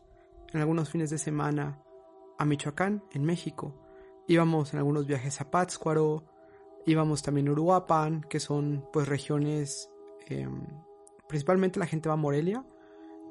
en 0.51 0.59
algunos 0.59 0.89
fines 0.89 1.11
de 1.11 1.19
semana 1.19 1.83
a 2.39 2.45
Michoacán, 2.45 3.03
en 3.11 3.23
México. 3.25 3.79
Íbamos 4.27 4.73
en 4.73 4.79
algunos 4.79 5.05
viajes 5.05 5.39
a 5.39 5.51
Pátzcuaro, 5.51 6.25
íbamos 6.87 7.21
también 7.21 7.47
a 7.47 7.51
Uruapan, 7.51 8.21
que 8.21 8.39
son 8.39 8.89
pues 8.91 9.07
regiones, 9.07 9.91
em, 10.25 10.65
principalmente 11.27 11.79
la 11.79 11.85
gente 11.85 12.09
va 12.09 12.13
a 12.13 12.17
Morelia, 12.17 12.65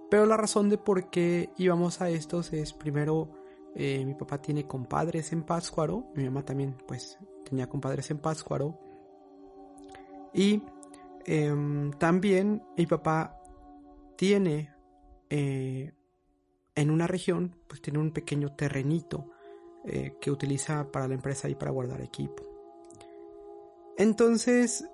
pero 0.09 0.25
la 0.25 0.37
razón 0.37 0.68
de 0.68 0.78
por 0.78 1.11
qué 1.11 1.50
íbamos 1.59 2.00
a 2.00 2.11
estos 2.11 2.52
es 2.52 2.73
primero 2.73 3.41
eh, 3.75 4.05
mi 4.05 4.14
papá 4.14 4.41
tiene 4.41 4.67
compadres 4.67 5.33
en 5.33 5.43
Pátzcuaro, 5.45 6.07
mi 6.14 6.25
mamá 6.25 6.45
también 6.45 6.76
pues 6.87 7.19
tenía 7.45 7.69
compadres 7.69 8.11
en 8.11 8.19
Pátzcuaro 8.19 8.79
y 10.35 10.62
em, 11.25 11.91
también 11.93 12.62
mi 12.76 12.87
papá 12.87 13.41
tiene 14.17 14.75
eh, 15.31 15.93
en 16.75 16.91
una 16.91 17.07
región 17.07 17.57
pues 17.67 17.81
tiene 17.81 17.99
un 17.99 18.12
pequeño 18.12 18.55
terrenito 18.55 19.31
eh, 19.85 20.17
que 20.21 20.31
utiliza 20.31 20.93
para 20.93 21.09
la 21.09 21.14
empresa 21.14 21.49
y 21.49 21.55
para 21.55 21.71
guardar 21.71 22.00
equipo. 22.02 22.45
Entonces, 23.99 24.85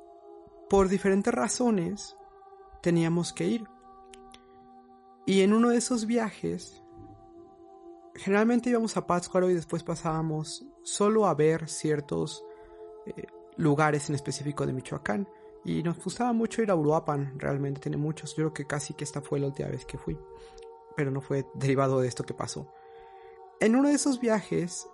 por 0.70 0.88
diferentes 0.88 1.32
razones, 1.32 2.16
teníamos 2.82 3.32
que 3.32 3.46
ir. 3.46 3.64
Y 5.26 5.42
en 5.42 5.52
uno 5.52 5.68
de 5.68 5.76
esos 5.76 6.06
viajes, 6.06 6.82
generalmente 8.18 8.70
íbamos 8.70 8.96
a 8.96 9.06
Pátzcuaro 9.06 9.48
y 9.50 9.54
después 9.54 9.82
pasábamos 9.82 10.66
solo 10.82 11.26
a 11.26 11.34
ver 11.34 11.68
ciertos 11.68 12.44
eh, 13.06 13.26
lugares 13.56 14.08
en 14.08 14.14
específico 14.14 14.66
de 14.66 14.72
Michoacán. 14.72 15.28
Y 15.64 15.82
nos 15.82 16.02
gustaba 16.02 16.32
mucho 16.32 16.62
ir 16.62 16.70
a 16.70 16.76
Uruapan, 16.76 17.38
realmente 17.38 17.80
tiene 17.80 17.96
muchos. 17.96 18.30
Yo 18.30 18.36
creo 18.36 18.54
que 18.54 18.66
casi 18.66 18.94
que 18.94 19.04
esta 19.04 19.20
fue 19.20 19.40
la 19.40 19.46
última 19.46 19.68
vez 19.68 19.84
que 19.84 19.98
fui. 19.98 20.18
Pero 20.96 21.10
no 21.10 21.20
fue 21.20 21.46
derivado 21.54 22.00
de 22.00 22.08
esto 22.08 22.24
que 22.24 22.34
pasó. 22.34 22.72
En 23.60 23.76
uno 23.76 23.88
de 23.88 23.94
esos 23.94 24.20
viajes 24.20 24.88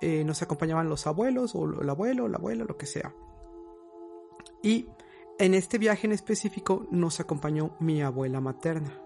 eh, 0.00 0.24
nos 0.24 0.42
acompañaban 0.42 0.88
los 0.88 1.06
abuelos 1.06 1.54
o 1.54 1.80
el 1.80 1.88
abuelo, 1.88 2.28
la 2.28 2.38
abuela, 2.38 2.64
lo 2.64 2.76
que 2.76 2.86
sea. 2.86 3.14
Y 4.62 4.88
en 5.38 5.54
este 5.54 5.78
viaje 5.78 6.06
en 6.06 6.12
específico 6.12 6.86
nos 6.90 7.20
acompañó 7.20 7.76
mi 7.78 8.02
abuela 8.02 8.40
materna. 8.40 9.00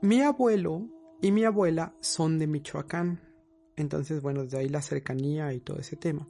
Mi 0.00 0.22
abuelo 0.22 0.88
y 1.24 1.32
mi 1.32 1.44
abuela 1.44 1.94
son 2.00 2.38
de 2.38 2.46
Michoacán. 2.46 3.18
Entonces, 3.76 4.20
bueno, 4.20 4.42
desde 4.42 4.58
ahí 4.58 4.68
la 4.68 4.82
cercanía 4.82 5.54
y 5.54 5.60
todo 5.60 5.78
ese 5.78 5.96
tema. 5.96 6.28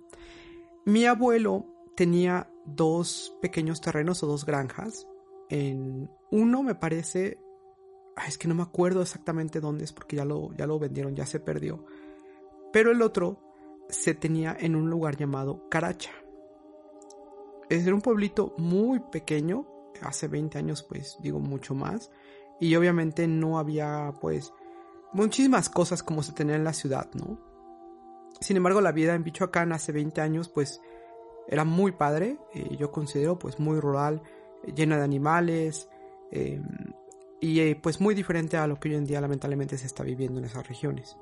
Mi 0.84 1.04
abuelo 1.04 1.66
tenía 1.96 2.48
dos 2.64 3.36
pequeños 3.42 3.80
terrenos 3.80 4.22
o 4.22 4.28
dos 4.28 4.46
granjas. 4.46 5.08
En 5.50 6.08
uno 6.30 6.62
me 6.62 6.76
parece 6.76 7.40
es 8.24 8.38
que 8.38 8.46
no 8.46 8.54
me 8.54 8.62
acuerdo 8.62 9.02
exactamente 9.02 9.58
dónde 9.58 9.82
es 9.82 9.92
porque 9.92 10.14
ya 10.14 10.24
lo, 10.24 10.54
ya 10.54 10.64
lo 10.64 10.78
vendieron, 10.78 11.16
ya 11.16 11.26
se 11.26 11.40
perdió. 11.40 11.84
Pero 12.72 12.92
el 12.92 13.02
otro 13.02 13.40
se 13.88 14.14
tenía 14.14 14.56
en 14.56 14.76
un 14.76 14.90
lugar 14.90 15.16
llamado 15.16 15.68
Caracha. 15.68 16.12
Es 17.68 17.84
un 17.88 18.00
pueblito 18.00 18.54
muy 18.58 19.00
pequeño, 19.00 19.66
hace 20.02 20.28
20 20.28 20.56
años 20.56 20.84
pues 20.84 21.16
digo 21.20 21.40
mucho 21.40 21.74
más. 21.74 22.12
Y 22.60 22.76
obviamente 22.76 23.26
no 23.26 23.58
había 23.58 24.12
pues 24.20 24.52
muchísimas 25.14 25.68
cosas 25.70 26.02
como 26.02 26.22
se 26.22 26.32
tenía 26.32 26.56
en 26.56 26.64
la 26.64 26.72
ciudad, 26.72 27.08
¿no? 27.14 27.38
Sin 28.40 28.56
embargo 28.56 28.80
la 28.80 28.92
vida 28.92 29.14
en 29.14 29.22
Michoacán 29.22 29.72
hace 29.72 29.92
20 29.92 30.20
años 30.20 30.48
pues 30.48 30.80
era 31.48 31.64
muy 31.64 31.92
padre, 31.92 32.38
eh, 32.54 32.76
yo 32.78 32.90
considero 32.90 33.38
pues 33.38 33.58
muy 33.58 33.80
rural, 33.80 34.22
llena 34.74 34.96
de 34.96 35.04
animales, 35.04 35.88
eh, 36.30 36.60
y 37.40 37.60
eh, 37.60 37.78
pues 37.80 38.00
muy 38.00 38.14
diferente 38.14 38.56
a 38.56 38.66
lo 38.66 38.80
que 38.80 38.88
hoy 38.88 38.94
en 38.94 39.04
día 39.04 39.20
lamentablemente 39.20 39.76
se 39.76 39.86
está 39.86 40.02
viviendo 40.02 40.40
en 40.40 40.46
esas 40.46 40.66
regiones. 40.66 41.16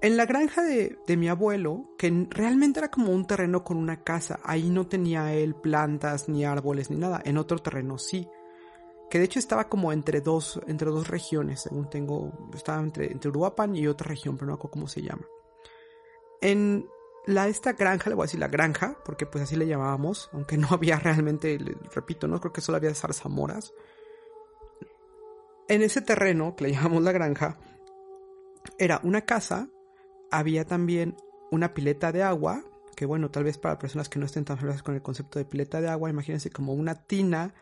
En 0.00 0.16
la 0.16 0.26
granja 0.26 0.62
de, 0.62 1.16
mi 1.16 1.28
abuelo, 1.28 1.96
que 1.98 2.28
realmente 2.30 2.78
era 2.78 2.90
como 2.90 3.10
un 3.10 3.26
terreno 3.26 3.64
con 3.64 3.78
una 3.78 4.04
casa, 4.04 4.38
ahí 4.44 4.70
no 4.70 4.86
tenía 4.86 5.34
él 5.34 5.56
plantas 5.56 6.28
ni 6.28 6.44
árboles 6.44 6.90
ni 6.90 6.98
nada, 6.98 7.20
en 7.24 7.36
otro 7.36 7.58
terreno 7.58 7.98
sí, 7.98 8.28
que 9.10 9.18
de 9.18 9.24
hecho 9.24 9.38
estaba 9.38 9.68
como 9.68 9.92
entre 9.92 10.20
dos, 10.20 10.60
entre 10.66 10.90
dos 10.90 11.08
regiones, 11.08 11.62
según 11.62 11.88
tengo, 11.88 12.32
estaba 12.54 12.80
entre, 12.80 13.10
entre 13.10 13.30
Uruapan 13.30 13.74
y 13.74 13.86
otra 13.86 14.08
región, 14.08 14.36
pero 14.36 14.48
no 14.48 14.54
acuerdo 14.54 14.72
cómo 14.72 14.88
se 14.88 15.02
llama. 15.02 15.26
En 16.40 16.86
la, 17.26 17.48
esta 17.48 17.72
granja, 17.72 18.10
le 18.10 18.16
voy 18.16 18.24
a 18.24 18.26
decir 18.26 18.40
la 18.40 18.48
granja, 18.48 18.98
porque 19.04 19.26
pues 19.26 19.44
así 19.44 19.56
le 19.56 19.66
llamábamos, 19.66 20.30
aunque 20.32 20.56
no 20.56 20.68
había 20.72 20.98
realmente, 20.98 21.58
repito, 21.94 22.28
no 22.28 22.40
creo 22.40 22.52
que 22.52 22.60
solo 22.60 22.76
había 22.76 22.94
zarzamoras, 22.94 23.72
en 25.68 25.82
ese 25.82 26.00
terreno, 26.00 26.56
que 26.56 26.64
le 26.64 26.72
llamamos 26.72 27.02
la 27.02 27.12
granja, 27.12 27.58
era 28.78 29.00
una 29.02 29.22
casa, 29.22 29.68
había 30.30 30.66
también 30.66 31.16
una 31.50 31.72
pileta 31.72 32.12
de 32.12 32.22
agua, 32.22 32.62
que 32.94 33.06
bueno, 33.06 33.30
tal 33.30 33.44
vez 33.44 33.58
para 33.58 33.78
personas 33.78 34.08
que 34.08 34.18
no 34.18 34.26
estén 34.26 34.44
tan 34.44 34.56
familiares 34.56 34.82
con 34.82 34.94
el 34.94 35.02
concepto 35.02 35.38
de 35.38 35.44
pileta 35.44 35.80
de 35.80 35.88
agua, 35.88 36.10
imagínense 36.10 36.50
como 36.50 36.74
una 36.74 37.06
tina 37.06 37.54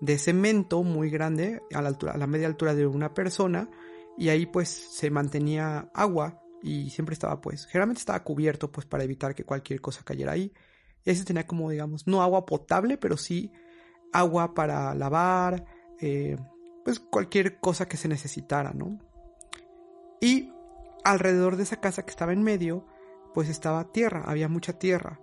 de 0.00 0.18
cemento 0.18 0.82
muy 0.82 1.10
grande, 1.10 1.60
a 1.74 1.82
la, 1.82 1.88
altura, 1.88 2.12
a 2.12 2.18
la 2.18 2.26
media 2.26 2.46
altura 2.46 2.74
de 2.74 2.86
una 2.86 3.14
persona, 3.14 3.70
y 4.16 4.28
ahí 4.28 4.46
pues 4.46 4.68
se 4.68 5.10
mantenía 5.10 5.90
agua 5.94 6.42
y 6.62 6.90
siempre 6.90 7.14
estaba 7.14 7.40
pues, 7.40 7.66
generalmente 7.66 8.00
estaba 8.00 8.22
cubierto 8.22 8.70
pues 8.70 8.86
para 8.86 9.04
evitar 9.04 9.34
que 9.34 9.44
cualquier 9.44 9.80
cosa 9.80 10.02
cayera 10.04 10.32
ahí. 10.32 10.52
Y 11.04 11.10
ese 11.10 11.24
tenía 11.24 11.46
como 11.46 11.70
digamos, 11.70 12.06
no 12.06 12.22
agua 12.22 12.44
potable, 12.44 12.98
pero 12.98 13.16
sí 13.16 13.50
agua 14.12 14.54
para 14.54 14.94
lavar, 14.94 15.64
eh, 16.00 16.36
pues 16.84 17.00
cualquier 17.00 17.60
cosa 17.60 17.86
que 17.86 17.96
se 17.96 18.08
necesitara, 18.08 18.72
¿no? 18.72 18.98
Y 20.20 20.52
alrededor 21.04 21.56
de 21.56 21.62
esa 21.62 21.80
casa 21.80 22.04
que 22.04 22.10
estaba 22.10 22.32
en 22.32 22.42
medio, 22.42 22.86
pues 23.34 23.48
estaba 23.48 23.92
tierra, 23.92 24.24
había 24.26 24.48
mucha 24.48 24.78
tierra. 24.78 25.20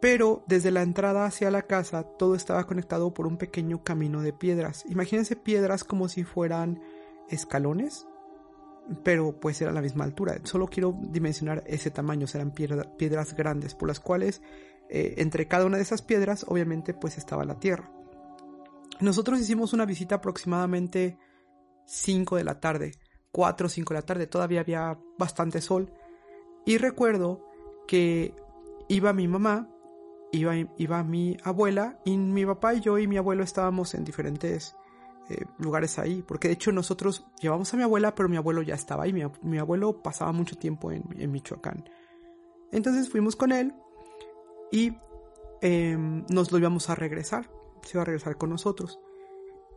Pero 0.00 0.44
desde 0.46 0.70
la 0.70 0.82
entrada 0.82 1.26
hacia 1.26 1.50
la 1.50 1.62
casa 1.62 2.04
todo 2.04 2.34
estaba 2.34 2.66
conectado 2.66 3.12
por 3.12 3.26
un 3.26 3.36
pequeño 3.36 3.84
camino 3.84 4.22
de 4.22 4.32
piedras. 4.32 4.84
Imagínense 4.88 5.36
piedras 5.36 5.84
como 5.84 6.08
si 6.08 6.24
fueran 6.24 6.80
escalones, 7.28 8.06
pero 9.04 9.38
pues 9.38 9.60
era 9.60 9.72
la 9.72 9.82
misma 9.82 10.04
altura. 10.04 10.38
Solo 10.44 10.68
quiero 10.68 10.98
dimensionar 11.00 11.62
ese 11.66 11.90
tamaño, 11.90 12.26
serán 12.26 12.52
piedras 12.52 13.34
grandes 13.34 13.74
por 13.74 13.88
las 13.88 14.00
cuales 14.00 14.42
eh, 14.88 15.14
entre 15.18 15.46
cada 15.46 15.66
una 15.66 15.76
de 15.76 15.84
esas 15.84 16.02
piedras 16.02 16.44
obviamente 16.48 16.94
pues 16.94 17.18
estaba 17.18 17.44
la 17.44 17.60
tierra. 17.60 17.92
Nosotros 19.00 19.40
hicimos 19.40 19.72
una 19.72 19.86
visita 19.86 20.16
aproximadamente 20.16 21.16
5 21.86 22.36
de 22.36 22.44
la 22.44 22.60
tarde, 22.60 22.92
4 23.32 23.66
o 23.66 23.70
5 23.70 23.94
de 23.94 24.00
la 24.00 24.06
tarde, 24.06 24.26
todavía 24.26 24.60
había 24.60 24.98
bastante 25.18 25.60
sol 25.60 25.92
y 26.66 26.76
recuerdo 26.78 27.46
que 27.86 28.34
iba 28.88 29.12
mi 29.12 29.28
mamá, 29.28 29.68
iba, 30.32 30.54
iba 30.76 31.02
mi 31.02 31.36
abuela 31.44 31.98
y 32.04 32.16
mi 32.16 32.44
papá 32.46 32.74
y 32.74 32.80
yo 32.80 32.98
y 32.98 33.06
mi 33.06 33.16
abuelo 33.16 33.42
estábamos 33.42 33.94
en 33.94 34.04
diferentes 34.04 34.76
eh, 35.28 35.44
lugares 35.58 35.98
ahí. 35.98 36.22
Porque 36.26 36.48
de 36.48 36.54
hecho 36.54 36.72
nosotros 36.72 37.26
llevamos 37.40 37.72
a 37.72 37.76
mi 37.76 37.82
abuela, 37.82 38.14
pero 38.14 38.28
mi 38.28 38.36
abuelo 38.36 38.62
ya 38.62 38.74
estaba 38.74 39.04
ahí. 39.04 39.12
Mi, 39.12 39.58
abuelo 39.58 40.02
pasaba 40.02 40.32
mucho 40.32 40.56
tiempo 40.56 40.90
en, 40.90 41.04
Michoacán. 41.30 41.88
Entonces 42.72 43.08
fuimos 43.08 43.36
con 43.36 43.52
él 43.52 43.74
y 44.70 44.92
em, 45.60 46.24
nos 46.28 46.52
lo 46.52 46.58
íbamos 46.58 46.90
a 46.90 46.94
regresar. 46.94 47.50
Se 47.82 47.96
iba 47.96 48.02
a 48.02 48.06
regresar 48.06 48.36
con 48.36 48.50
nosotros. 48.50 49.00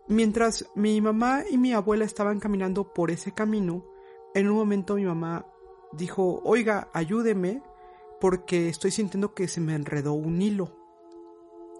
Mientras 0.07 0.69
mi 0.75 0.99
mamá 1.01 1.43
y 1.49 1.57
mi 1.57 1.73
abuela 1.73 2.03
estaban 2.03 2.39
caminando 2.39 2.93
por 2.93 3.09
ese 3.09 3.31
camino, 3.31 3.85
en 4.33 4.49
un 4.49 4.55
momento 4.55 4.95
mi 4.95 5.05
mamá 5.05 5.45
dijo, 5.93 6.41
oiga, 6.43 6.89
ayúdeme 6.93 7.61
porque 8.23 8.69
estoy 8.69 8.89
sintiendo 8.91 9.33
que 9.33 9.49
se 9.49 9.59
me 9.59 9.75
enredó 9.75 10.13
un 10.13 10.41
hilo. 10.41 10.77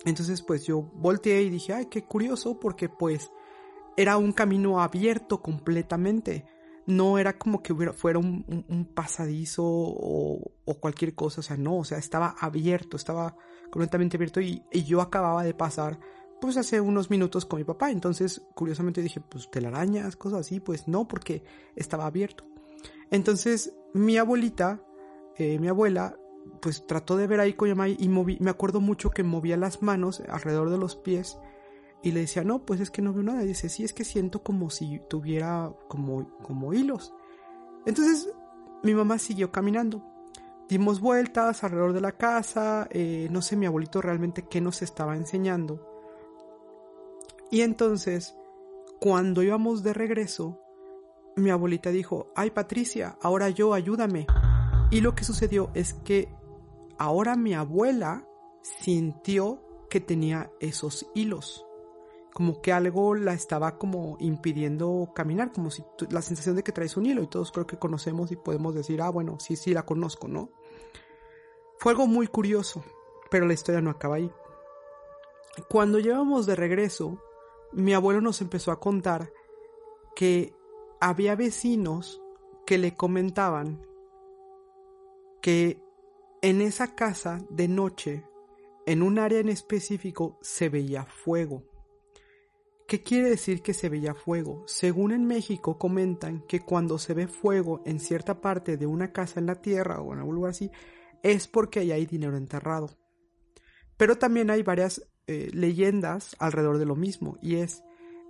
Entonces 0.04 0.42
pues 0.42 0.66
yo 0.66 0.82
volteé 0.82 1.42
y 1.44 1.50
dije, 1.50 1.72
ay, 1.72 1.86
qué 1.86 2.04
curioso 2.04 2.60
porque 2.60 2.90
pues 2.90 3.32
era 3.96 4.18
un 4.18 4.34
camino 4.34 4.82
abierto 4.82 5.42
completamente. 5.42 6.46
No 6.86 7.18
era 7.18 7.38
como 7.38 7.64
que 7.64 7.74
fuera 7.94 8.20
un, 8.20 8.92
pasadizo 8.94 9.64
o, 9.64 10.52
cualquier 10.82 11.16
cosa, 11.16 11.40
o 11.40 11.44
sea, 11.44 11.56
no, 11.56 11.78
o 11.78 11.86
sea, 11.86 11.98
estaba 11.98 12.36
abierto, 12.38 12.98
estaba 12.98 13.38
completamente 13.72 14.18
abierto 14.18 14.42
y, 14.42 14.64
y 14.70 14.84
yo 14.84 15.00
acababa 15.00 15.46
de 15.46 15.54
pasar 15.54 15.98
pues 16.42 16.58
hace 16.58 16.82
unos 16.82 17.10
minutos 17.10 17.46
con 17.46 17.60
mi 17.60 17.64
papá. 17.64 17.90
Entonces, 17.90 18.42
curiosamente 18.54 19.02
dije, 19.02 19.22
pues 19.22 19.50
telarañas, 19.50 20.18
cosas 20.18 20.42
así, 20.42 20.60
pues 20.60 20.90
no, 20.90 21.08
porque 21.08 21.42
estaba 21.78 22.06
abierto. 22.06 22.44
Entonces, 23.12 23.74
mi 23.94 24.18
abuelita, 24.18 24.84
eh, 25.38 25.58
mi 25.58 25.70
abuela, 25.70 26.18
pues 26.62 26.86
trató 26.88 27.18
de 27.18 27.28
ver 27.28 27.56
con 27.56 27.78
mi 27.78 27.96
y 28.00 28.08
me 28.08 28.50
acuerdo 28.50 28.82
mucho 28.82 29.10
que 29.10 29.24
movía 29.24 29.58
las 29.58 29.82
manos 29.82 30.22
alrededor 30.30 30.70
de 30.70 30.78
los 30.78 30.96
pies 30.96 31.38
y 32.04 32.12
le 32.12 32.20
decía, 32.20 32.44
no, 32.44 32.66
pues 32.66 32.82
es 32.82 32.92
que 32.92 33.02
no 33.02 33.14
veo 33.14 33.24
nada. 33.24 33.44
Y 33.44 33.48
dice, 33.48 33.70
sí, 33.70 33.84
es 33.84 33.94
que 33.94 34.04
siento 34.04 34.44
como 34.44 34.70
si 34.70 35.02
tuviera 35.10 35.74
como, 35.88 36.38
como 36.40 36.74
hilos. 36.74 37.14
Entonces, 37.86 38.30
mi 38.84 38.94
mamá 38.94 39.18
siguió 39.18 39.52
caminando. 39.52 40.04
Dimos 40.68 41.00
vueltas 41.00 41.64
alrededor 41.64 41.94
de 41.94 42.02
la 42.02 42.12
casa, 42.12 42.88
eh, 42.92 43.28
no 43.32 43.42
sé 43.42 43.56
mi 43.56 43.66
abuelito 43.66 44.02
realmente 44.02 44.46
qué 44.50 44.60
nos 44.60 44.82
estaba 44.82 45.16
enseñando. 45.16 45.88
Y 47.52 47.62
entonces, 47.62 48.36
cuando 49.00 49.42
íbamos 49.42 49.84
de 49.84 49.94
regreso, 49.94 50.60
mi 51.38 51.52
abuelita 51.52 51.90
dijo, 51.90 52.32
ay 52.36 52.52
Patricia, 52.52 53.18
ahora 53.22 53.50
yo, 53.50 53.74
ayúdame. 53.74 54.28
Y 54.94 55.02
lo 55.02 55.16
que 55.16 55.24
sucedió 55.24 55.72
es 55.74 55.96
que 55.96 56.30
ahora 57.00 57.36
mi 57.36 57.56
abuela 57.56 58.28
sintió 58.62 59.60
que 59.90 60.00
tenía 60.00 60.52
esos 60.60 61.08
hilos. 61.16 61.66
Como 62.32 62.62
que 62.62 62.72
algo 62.72 63.16
la 63.16 63.34
estaba 63.34 63.80
como 63.80 64.18
impidiendo 64.20 65.12
caminar, 65.16 65.52
como 65.52 65.72
si 65.72 65.84
la 66.12 66.22
sensación 66.22 66.56
de 66.56 66.62
que 66.62 66.72
traes 66.72 66.96
un 66.96 67.08
hilo 67.08 67.24
y 67.24 67.28
todos 67.28 67.52
creo 67.52 67.66
que 67.66 67.80
conocemos 67.80 68.32
y 68.32 68.36
podemos 68.36 68.76
decir, 68.76 69.02
ah, 69.02 69.10
bueno, 69.10 69.40
sí, 69.40 69.56
sí, 69.56 69.74
la 69.74 69.84
conozco, 69.84 70.28
¿no? 70.28 70.52
Fue 71.80 71.94
algo 71.94 72.06
muy 72.06 72.28
curioso, 72.28 72.84
pero 73.32 73.48
la 73.48 73.54
historia 73.54 73.82
no 73.82 73.90
acaba 73.90 74.18
ahí. 74.18 74.32
Cuando 75.70 75.98
llevamos 75.98 76.46
de 76.46 76.56
regreso, 76.56 77.18
mi 77.72 77.96
abuelo 77.96 78.22
nos 78.22 78.42
empezó 78.42 78.72
a 78.72 78.80
contar 78.80 79.34
que 80.16 80.54
había 81.02 81.36
vecinos 81.36 82.22
que 82.68 82.78
le 82.78 82.96
comentaban 82.96 83.88
que 85.44 85.84
en 86.42 86.62
esa 86.62 86.96
casa 86.96 87.46
de 87.50 87.68
noche, 87.68 88.24
en 88.86 89.04
un 89.04 89.20
área 89.20 89.42
en 89.42 89.50
específico, 89.50 90.40
se 90.42 90.70
veía 90.70 91.04
fuego. 91.04 91.66
¿Qué 92.88 93.04
quiere 93.04 93.30
decir 93.30 93.62
que 93.62 93.74
se 93.74 93.90
veía 93.90 94.14
fuego? 94.14 94.64
Según 94.68 95.12
en 95.12 95.26
México 95.26 95.78
comentan 95.78 96.46
que 96.48 96.62
cuando 96.62 96.98
se 96.98 97.14
ve 97.14 97.28
fuego 97.28 97.82
en 97.86 98.00
cierta 98.00 98.40
parte 98.40 98.78
de 98.78 98.86
una 98.86 99.12
casa 99.12 99.42
en 99.42 99.48
la 99.48 99.62
tierra 99.62 100.00
o 100.00 100.14
en 100.14 100.20
algún 100.20 100.36
lugar 100.36 100.52
así, 100.52 100.72
es 101.24 101.50
porque 101.50 101.82
ahí 101.82 101.92
hay 101.92 102.06
dinero 102.06 102.38
enterrado. 102.38 102.98
Pero 103.98 104.18
también 104.18 104.50
hay 104.50 104.64
varias 104.64 105.06
eh, 105.28 105.50
leyendas 105.52 106.38
alrededor 106.40 106.78
de 106.78 106.86
lo 106.86 106.96
mismo 106.96 107.38
y 107.42 107.56
es 107.56 107.84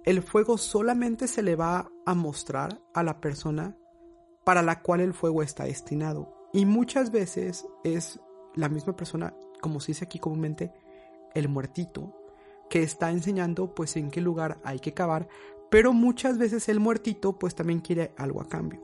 el 0.03 0.23
fuego 0.23 0.57
solamente 0.57 1.27
se 1.27 1.43
le 1.43 1.55
va 1.55 1.91
a 2.07 2.15
mostrar 2.15 2.81
a 2.95 3.03
la 3.03 3.21
persona 3.21 3.77
para 4.43 4.63
la 4.63 4.81
cual 4.81 5.01
el 5.01 5.13
fuego 5.13 5.43
está 5.43 5.65
destinado. 5.65 6.42
Y 6.53 6.65
muchas 6.65 7.11
veces 7.11 7.65
es 7.83 8.19
la 8.55 8.69
misma 8.69 8.95
persona, 8.95 9.33
como 9.59 9.79
se 9.79 9.91
dice 9.91 10.05
aquí 10.05 10.19
comúnmente, 10.19 10.71
el 11.33 11.49
muertito, 11.49 12.15
que 12.69 12.83
está 12.83 13.11
enseñando 13.11 13.73
pues 13.73 13.97
en 13.97 14.11
qué 14.11 14.21
lugar 14.21 14.59
hay 14.63 14.79
que 14.79 14.93
cavar, 14.93 15.27
pero 15.69 15.93
muchas 15.93 16.37
veces 16.37 16.69
el 16.69 16.79
muertito 16.79 17.37
pues 17.37 17.55
también 17.55 17.81
quiere 17.81 18.13
algo 18.17 18.41
a 18.41 18.47
cambio. 18.47 18.81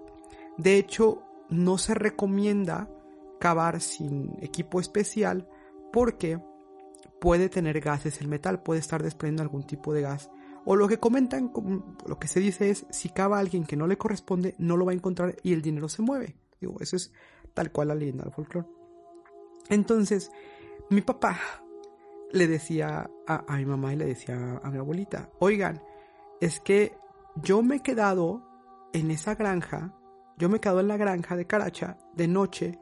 De 0.57 0.77
hecho, 0.77 1.23
no 1.49 1.77
se 1.77 1.93
recomienda 1.93 2.89
cavar 3.39 3.81
sin 3.81 4.35
equipo 4.41 4.79
especial 4.79 5.47
porque 5.93 6.39
puede 7.21 7.49
tener 7.49 7.79
gases 7.81 8.19
el 8.21 8.27
metal, 8.27 8.61
puede 8.63 8.79
estar 8.79 9.03
desprendiendo 9.03 9.43
algún 9.43 9.63
tipo 9.63 9.93
de 9.93 10.01
gas 10.01 10.29
o 10.65 10.75
lo 10.75 10.87
que 10.87 10.99
comentan, 10.99 11.51
lo 12.05 12.19
que 12.19 12.27
se 12.27 12.39
dice 12.39 12.69
es, 12.69 12.85
si 12.89 13.09
cava 13.09 13.39
alguien 13.39 13.65
que 13.65 13.75
no 13.75 13.87
le 13.87 13.97
corresponde, 13.97 14.55
no 14.57 14.77
lo 14.77 14.85
va 14.85 14.91
a 14.91 14.95
encontrar 14.95 15.35
y 15.41 15.53
el 15.53 15.61
dinero 15.61 15.89
se 15.89 16.01
mueve. 16.01 16.35
Digo, 16.59 16.75
eso 16.79 16.95
es 16.95 17.11
tal 17.53 17.71
cual 17.71 17.89
la 17.89 17.95
leyenda 17.95 18.23
del 18.23 18.33
folclore. 18.33 18.67
Entonces, 19.69 20.31
mi 20.89 21.01
papá 21.01 21.39
le 22.31 22.47
decía 22.47 23.09
a, 23.27 23.57
mi 23.57 23.65
mamá 23.65 23.93
y 23.93 23.97
le 23.97 24.05
decía 24.05 24.59
a 24.63 24.69
mi 24.71 24.77
abuelita, 24.77 25.29
oigan, 25.39 25.81
es 26.41 26.59
que 26.59 26.95
yo 27.35 27.61
me 27.61 27.77
he 27.77 27.79
quedado 27.81 28.43
en 28.93 29.11
esa 29.11 29.35
granja, 29.35 29.93
yo 30.37 30.49
me 30.49 30.57
he 30.57 30.59
quedado 30.59 30.79
en 30.79 30.87
la 30.87 30.97
granja 30.97 31.35
de 31.35 31.45
Caracha 31.45 31.97
de 32.13 32.27
noche 32.27 32.79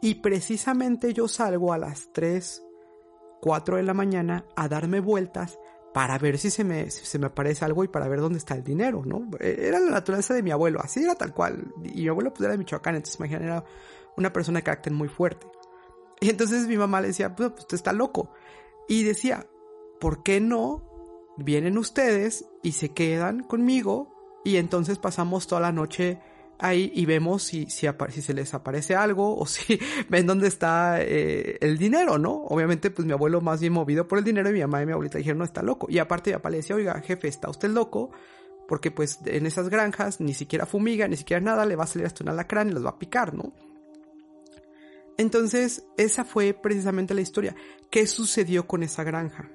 y 0.00 0.16
precisamente 0.16 1.12
yo 1.12 1.28
salgo 1.28 1.72
a 1.72 1.78
las 1.78 2.10
3, 2.12 2.62
4 3.40 3.76
de 3.76 3.82
la 3.82 3.94
mañana 3.94 4.44
a 4.56 4.68
darme 4.68 5.00
vueltas 5.00 5.58
para 5.96 6.18
ver 6.18 6.36
si 6.36 6.50
se 6.50 6.62
me, 6.62 6.90
se 6.90 7.18
me 7.18 7.24
aparece 7.24 7.64
algo 7.64 7.82
y 7.82 7.88
para 7.88 8.06
ver 8.06 8.20
dónde 8.20 8.36
está 8.36 8.54
el 8.54 8.62
dinero, 8.62 9.02
¿no? 9.06 9.30
E, 9.40 9.66
era 9.66 9.80
la 9.80 9.92
naturaleza 9.92 10.34
de 10.34 10.42
mi 10.42 10.50
abuelo, 10.50 10.78
así 10.82 11.02
era 11.02 11.14
tal 11.14 11.32
cual. 11.32 11.72
Y 11.84 12.02
mi 12.02 12.08
abuelo 12.08 12.34
pues 12.34 12.42
era 12.42 12.52
de 12.52 12.58
Michoacán, 12.58 12.96
entonces 12.96 13.18
imagínate, 13.18 13.46
era 13.46 13.64
una 14.14 14.30
persona 14.30 14.58
de 14.58 14.64
carácter 14.64 14.92
muy 14.92 15.08
fuerte. 15.08 15.46
Y 16.20 16.28
entonces 16.28 16.68
mi 16.68 16.76
mamá 16.76 17.00
le 17.00 17.06
decía, 17.06 17.34
pues 17.34 17.50
usted 17.56 17.76
está 17.76 17.94
loco. 17.94 18.30
Y 18.86 19.04
decía, 19.04 19.46
¿por 19.98 20.22
qué 20.22 20.38
no 20.38 21.32
vienen 21.38 21.78
ustedes 21.78 22.44
y 22.62 22.72
se 22.72 22.90
quedan 22.90 23.42
conmigo 23.42 24.42
y 24.44 24.58
entonces 24.58 24.98
pasamos 24.98 25.46
toda 25.46 25.62
la 25.62 25.72
noche 25.72 26.20
ahí 26.58 26.90
y 26.94 27.06
vemos 27.06 27.42
si, 27.42 27.66
si, 27.66 27.88
se 28.22 28.34
les 28.34 28.54
aparece 28.54 28.94
algo 28.94 29.36
o 29.36 29.46
si 29.46 29.78
ven 30.08 30.26
dónde 30.26 30.48
está 30.48 31.02
eh, 31.02 31.58
el 31.60 31.78
dinero, 31.78 32.18
¿no? 32.18 32.44
Obviamente, 32.44 32.90
pues 32.90 33.06
mi 33.06 33.12
abuelo 33.12 33.40
más 33.40 33.60
bien 33.60 33.72
movido 33.72 34.08
por 34.08 34.18
el 34.18 34.24
dinero 34.24 34.50
y 34.50 34.54
mi 34.54 34.60
mamá 34.60 34.82
y 34.82 34.86
mi 34.86 34.92
abuelita 34.92 35.18
dijeron, 35.18 35.38
no, 35.38 35.44
está 35.44 35.62
loco. 35.62 35.86
Y 35.90 35.98
aparte 35.98 36.30
mi 36.30 36.36
papá 36.36 36.50
le 36.50 36.58
decía, 36.58 36.76
oiga, 36.76 37.00
jefe, 37.00 37.28
¿está 37.28 37.50
usted 37.50 37.68
loco? 37.70 38.10
Porque 38.68 38.90
pues 38.90 39.20
en 39.26 39.46
esas 39.46 39.68
granjas 39.68 40.20
ni 40.20 40.34
siquiera 40.34 40.66
fumiga, 40.66 41.06
ni 41.08 41.16
siquiera 41.16 41.40
nada, 41.40 41.66
le 41.66 41.76
va 41.76 41.84
a 41.84 41.86
salir 41.86 42.06
hasta 42.06 42.24
un 42.24 42.30
alacrán 42.30 42.68
y 42.68 42.72
los 42.72 42.84
va 42.84 42.90
a 42.90 42.98
picar, 42.98 43.34
¿no? 43.34 43.52
Entonces, 45.18 45.84
esa 45.96 46.24
fue 46.24 46.52
precisamente 46.52 47.14
la 47.14 47.22
historia. 47.22 47.54
¿Qué 47.90 48.06
sucedió 48.06 48.66
con 48.66 48.82
esa 48.82 49.02
granja? 49.02 49.50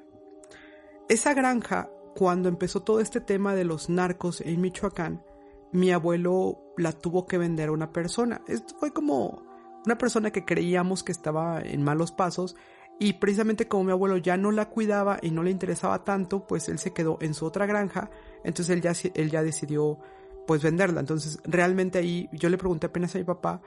Esa 1.07 1.33
granja, 1.33 1.89
cuando 2.15 2.49
empezó 2.49 2.81
todo 2.81 2.99
este 2.99 3.21
tema 3.21 3.53
de 3.53 3.65
los 3.65 3.89
narcos 3.89 4.41
en 4.41 4.59
Michoacán, 4.61 5.23
mi 5.71 5.91
abuelo 5.91 6.73
la 6.77 6.91
tuvo 6.91 7.25
que 7.25 7.37
vender 7.37 7.69
a 7.69 7.71
una 7.71 7.91
persona. 7.91 8.41
Esto 8.47 8.75
fue 8.79 8.91
como 8.91 9.43
una 9.85 9.97
persona 9.97 10.31
que 10.31 10.45
creíamos 10.45 11.03
que 11.03 11.11
estaba 11.11 11.61
en 11.61 11.83
malos 11.83 12.11
pasos 12.11 12.55
y 12.99 13.13
precisamente 13.13 13.67
como 13.67 13.85
mi 13.85 13.91
abuelo 13.91 14.17
ya 14.17 14.37
no 14.37 14.51
la 14.51 14.69
cuidaba 14.69 15.17
y 15.21 15.31
no 15.31 15.43
le 15.43 15.51
interesaba 15.51 16.03
tanto, 16.03 16.45
pues 16.45 16.69
él 16.69 16.77
se 16.77 16.93
quedó 16.93 17.17
en 17.21 17.33
su 17.33 17.45
otra 17.45 17.65
granja, 17.65 18.11
entonces 18.43 18.75
él 18.75 18.81
ya, 18.81 18.93
él 19.15 19.31
ya 19.31 19.41
decidió 19.41 19.99
pues 20.45 20.61
venderla. 20.61 20.99
Entonces 20.99 21.39
realmente 21.43 21.97
ahí 21.97 22.29
yo 22.31 22.49
le 22.49 22.57
pregunté 22.57 22.87
apenas 22.87 23.15
a 23.15 23.17
mi 23.17 23.23
papá 23.23 23.61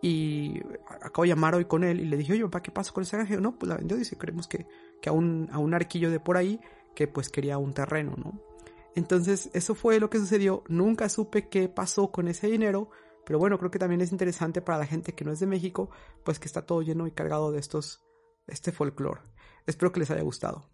y 0.00 0.60
acabo 1.02 1.24
de 1.24 1.28
llamar 1.28 1.56
hoy 1.56 1.66
con 1.66 1.84
él 1.84 2.00
y 2.00 2.06
le 2.06 2.16
dije, 2.16 2.32
oye 2.32 2.42
papá, 2.44 2.62
¿qué 2.62 2.70
pasó 2.70 2.94
con 2.94 3.02
esa 3.02 3.18
granja? 3.18 3.36
no, 3.36 3.58
pues 3.58 3.68
la 3.68 3.76
vendió, 3.76 3.96
dice, 3.96 4.16
creemos 4.16 4.48
que, 4.48 4.66
que 5.02 5.10
a, 5.10 5.12
un, 5.12 5.48
a 5.52 5.58
un 5.58 5.74
arquillo 5.74 6.10
de 6.10 6.20
por 6.20 6.38
ahí 6.38 6.58
que 6.94 7.06
pues 7.06 7.28
quería 7.28 7.58
un 7.58 7.74
terreno, 7.74 8.14
¿no? 8.16 8.49
Entonces 8.94 9.50
eso 9.52 9.74
fue 9.74 10.00
lo 10.00 10.10
que 10.10 10.18
sucedió, 10.18 10.64
nunca 10.68 11.08
supe 11.08 11.48
qué 11.48 11.68
pasó 11.68 12.10
con 12.10 12.28
ese 12.28 12.48
dinero, 12.48 12.90
pero 13.24 13.38
bueno, 13.38 13.58
creo 13.58 13.70
que 13.70 13.78
también 13.78 14.00
es 14.00 14.12
interesante 14.12 14.60
para 14.60 14.78
la 14.78 14.86
gente 14.86 15.14
que 15.14 15.24
no 15.24 15.32
es 15.32 15.40
de 15.40 15.46
México, 15.46 15.90
pues 16.24 16.38
que 16.38 16.46
está 16.46 16.66
todo 16.66 16.82
lleno 16.82 17.06
y 17.06 17.12
cargado 17.12 17.52
de 17.52 17.60
estos 17.60 18.00
este 18.46 18.72
folclore. 18.72 19.20
Espero 19.66 19.92
que 19.92 20.00
les 20.00 20.10
haya 20.10 20.22
gustado. 20.22 20.68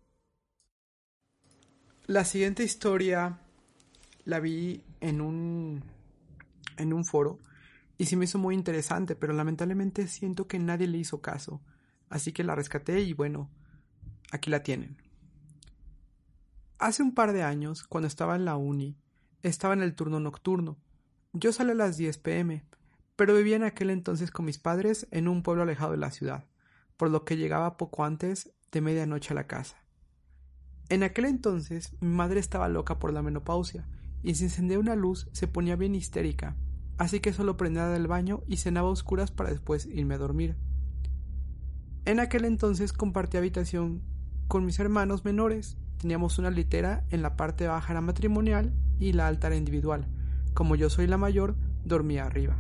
La 2.06 2.24
siguiente 2.24 2.64
historia 2.64 3.40
la 4.24 4.40
vi 4.40 4.84
en 5.00 5.20
un 5.20 5.84
en 6.78 6.92
un 6.92 7.04
foro 7.04 7.38
y 7.98 8.06
sí 8.06 8.16
me 8.16 8.26
hizo 8.26 8.38
muy 8.38 8.54
interesante, 8.54 9.16
pero 9.16 9.32
lamentablemente 9.32 10.06
siento 10.06 10.46
que 10.46 10.58
nadie 10.58 10.86
le 10.86 10.98
hizo 10.98 11.20
caso, 11.20 11.62
así 12.08 12.32
que 12.32 12.44
la 12.44 12.54
rescaté 12.54 13.00
y 13.00 13.12
bueno, 13.12 13.50
aquí 14.30 14.50
la 14.50 14.62
tienen. 14.62 14.96
Hace 16.78 17.02
un 17.02 17.14
par 17.14 17.32
de 17.32 17.42
años, 17.42 17.84
cuando 17.84 18.08
estaba 18.08 18.36
en 18.36 18.44
la 18.44 18.56
uni, 18.56 18.96
estaba 19.42 19.74
en 19.74 19.82
el 19.82 19.94
turno 19.94 20.20
nocturno. 20.20 20.76
Yo 21.32 21.52
salí 21.52 21.70
a 21.70 21.74
las 21.74 21.96
10 21.96 22.18
pm, 22.18 22.64
pero 23.16 23.34
vivía 23.34 23.56
en 23.56 23.64
aquel 23.64 23.90
entonces 23.90 24.30
con 24.30 24.44
mis 24.44 24.58
padres 24.58 25.06
en 25.10 25.28
un 25.28 25.42
pueblo 25.42 25.62
alejado 25.62 25.92
de 25.92 25.98
la 25.98 26.10
ciudad 26.10 26.44
por 26.96 27.10
lo 27.10 27.24
que 27.24 27.36
llegaba 27.36 27.76
poco 27.76 28.04
antes 28.04 28.52
de 28.72 28.80
medianoche 28.80 29.32
a 29.32 29.34
la 29.34 29.46
casa. 29.46 29.76
En 30.88 31.02
aquel 31.02 31.26
entonces 31.26 31.94
mi 32.00 32.08
madre 32.08 32.40
estaba 32.40 32.68
loca 32.68 32.98
por 32.98 33.12
la 33.12 33.22
menopausia, 33.22 33.86
y 34.22 34.34
si 34.34 34.44
encendía 34.44 34.78
una 34.78 34.96
luz 34.96 35.28
se 35.32 35.46
ponía 35.46 35.76
bien 35.76 35.94
histérica, 35.94 36.56
así 36.98 37.20
que 37.20 37.32
solo 37.32 37.56
prendía 37.56 37.88
del 37.88 38.06
baño 38.06 38.42
y 38.46 38.56
cenaba 38.56 38.88
a 38.88 38.92
oscuras 38.92 39.30
para 39.30 39.50
después 39.50 39.86
irme 39.86 40.14
a 40.14 40.18
dormir. 40.18 40.56
En 42.04 42.20
aquel 42.20 42.44
entonces 42.44 42.92
compartí 42.92 43.36
habitación 43.36 44.02
con 44.48 44.64
mis 44.64 44.78
hermanos 44.78 45.24
menores. 45.24 45.76
Teníamos 45.98 46.38
una 46.38 46.50
litera 46.50 47.04
en 47.10 47.22
la 47.22 47.36
parte 47.36 47.66
baja 47.66 47.94
la 47.94 48.00
matrimonial 48.00 48.72
y 48.98 49.12
la 49.12 49.26
alta 49.26 49.46
era 49.48 49.56
individual. 49.56 50.06
Como 50.54 50.76
yo 50.76 50.90
soy 50.90 51.06
la 51.06 51.16
mayor, 51.16 51.56
dormía 51.84 52.24
arriba. 52.24 52.56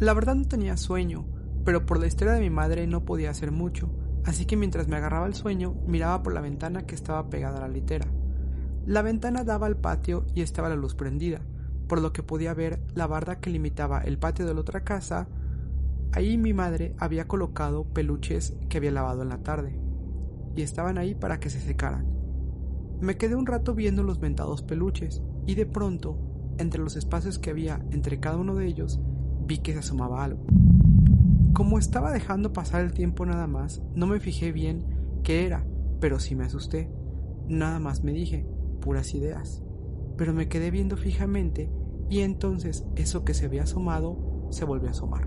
La 0.00 0.14
verdad 0.14 0.34
no 0.34 0.46
tenía 0.46 0.76
sueño, 0.76 1.26
pero 1.64 1.84
por 1.84 1.98
la 1.98 2.06
historia 2.06 2.34
de 2.34 2.40
mi 2.40 2.50
madre 2.50 2.86
no 2.86 3.04
podía 3.04 3.30
hacer 3.30 3.50
mucho, 3.50 3.90
así 4.24 4.46
que 4.46 4.56
mientras 4.56 4.88
me 4.88 4.96
agarraba 4.96 5.26
el 5.26 5.34
sueño 5.34 5.74
miraba 5.86 6.22
por 6.22 6.32
la 6.34 6.40
ventana 6.40 6.86
que 6.86 6.94
estaba 6.94 7.28
pegada 7.30 7.58
a 7.58 7.62
la 7.62 7.68
litera. 7.68 8.06
La 8.86 9.02
ventana 9.02 9.44
daba 9.44 9.66
al 9.66 9.76
patio 9.76 10.24
y 10.34 10.42
estaba 10.42 10.68
la 10.68 10.76
luz 10.76 10.94
prendida, 10.94 11.40
por 11.88 12.00
lo 12.00 12.12
que 12.12 12.22
podía 12.22 12.54
ver 12.54 12.80
la 12.94 13.06
barda 13.06 13.40
que 13.40 13.50
limitaba 13.50 14.00
el 14.00 14.18
patio 14.18 14.46
de 14.46 14.54
la 14.54 14.60
otra 14.60 14.84
casa. 14.84 15.28
Ahí 16.12 16.38
mi 16.38 16.54
madre 16.54 16.94
había 16.98 17.28
colocado 17.28 17.84
peluches 17.84 18.56
que 18.68 18.78
había 18.78 18.92
lavado 18.92 19.22
en 19.22 19.28
la 19.28 19.42
tarde, 19.42 19.78
y 20.58 20.62
estaban 20.62 20.98
ahí 20.98 21.14
para 21.14 21.38
que 21.38 21.50
se 21.50 21.60
secaran. 21.60 22.04
Me 23.00 23.16
quedé 23.16 23.36
un 23.36 23.46
rato 23.46 23.76
viendo 23.76 24.02
los 24.02 24.18
ventados 24.18 24.62
peluches, 24.62 25.22
y 25.46 25.54
de 25.54 25.66
pronto, 25.66 26.18
entre 26.58 26.82
los 26.82 26.96
espacios 26.96 27.38
que 27.38 27.50
había 27.50 27.80
entre 27.92 28.18
cada 28.18 28.38
uno 28.38 28.56
de 28.56 28.66
ellos, 28.66 29.00
vi 29.46 29.58
que 29.58 29.72
se 29.72 29.78
asomaba 29.78 30.24
algo. 30.24 30.44
Como 31.52 31.78
estaba 31.78 32.10
dejando 32.10 32.52
pasar 32.52 32.80
el 32.80 32.92
tiempo 32.92 33.24
nada 33.24 33.46
más, 33.46 33.82
no 33.94 34.08
me 34.08 34.18
fijé 34.18 34.50
bien 34.50 34.84
qué 35.22 35.46
era, 35.46 35.64
pero 36.00 36.18
sí 36.18 36.34
me 36.34 36.44
asusté. 36.44 36.90
Nada 37.46 37.78
más 37.78 38.02
me 38.02 38.10
dije, 38.10 38.44
puras 38.80 39.14
ideas. 39.14 39.62
Pero 40.16 40.34
me 40.34 40.48
quedé 40.48 40.72
viendo 40.72 40.96
fijamente 40.96 41.70
y 42.10 42.22
entonces 42.22 42.84
eso 42.96 43.24
que 43.24 43.32
se 43.32 43.46
había 43.46 43.62
asomado 43.62 44.48
se 44.50 44.64
volvió 44.64 44.88
a 44.88 44.90
asomar. 44.90 45.24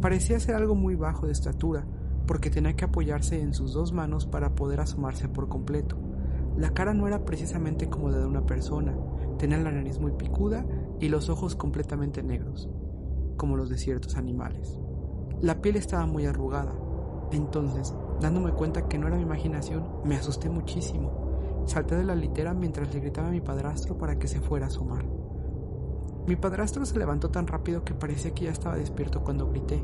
Parecía 0.00 0.38
ser 0.38 0.54
algo 0.54 0.76
muy 0.76 0.94
bajo 0.94 1.26
de 1.26 1.32
estatura, 1.32 1.88
porque 2.26 2.50
tenía 2.50 2.74
que 2.76 2.84
apoyarse 2.84 3.40
en 3.40 3.54
sus 3.54 3.72
dos 3.72 3.92
manos 3.92 4.26
para 4.26 4.54
poder 4.54 4.80
asomarse 4.80 5.28
por 5.28 5.48
completo. 5.48 5.96
La 6.56 6.70
cara 6.70 6.94
no 6.94 7.06
era 7.06 7.24
precisamente 7.24 7.88
como 7.88 8.10
la 8.10 8.18
de 8.18 8.26
una 8.26 8.46
persona, 8.46 8.96
tenía 9.38 9.58
la 9.58 9.72
nariz 9.72 9.98
muy 9.98 10.12
picuda 10.12 10.66
y 10.98 11.08
los 11.08 11.28
ojos 11.28 11.56
completamente 11.56 12.22
negros 12.22 12.68
como 13.40 13.56
los 13.56 13.70
de 13.70 13.78
ciertos 13.78 14.16
animales. 14.16 14.78
La 15.40 15.62
piel 15.62 15.76
estaba 15.76 16.04
muy 16.04 16.26
arrugada. 16.26 16.74
Entonces, 17.32 17.94
dándome 18.20 18.52
cuenta 18.52 18.86
que 18.86 18.98
no 18.98 19.06
era 19.06 19.16
mi 19.16 19.22
imaginación, 19.22 19.88
me 20.04 20.16
asusté 20.16 20.50
muchísimo. 20.50 21.62
Salté 21.64 21.96
de 21.96 22.04
la 22.04 22.14
litera 22.14 22.52
mientras 22.52 22.92
le 22.92 23.00
gritaba 23.00 23.28
a 23.28 23.30
mi 23.30 23.40
padrastro 23.40 23.96
para 23.96 24.18
que 24.18 24.28
se 24.28 24.40
fuera 24.40 24.66
a 24.66 24.68
asomar. 24.68 25.06
Mi 26.26 26.36
padrastro 26.36 26.84
se 26.84 26.98
levantó 26.98 27.30
tan 27.30 27.46
rápido 27.46 27.82
que 27.82 27.94
parecía 27.94 28.34
que 28.34 28.44
ya 28.44 28.50
estaba 28.50 28.76
despierto 28.76 29.24
cuando 29.24 29.48
grité. 29.48 29.82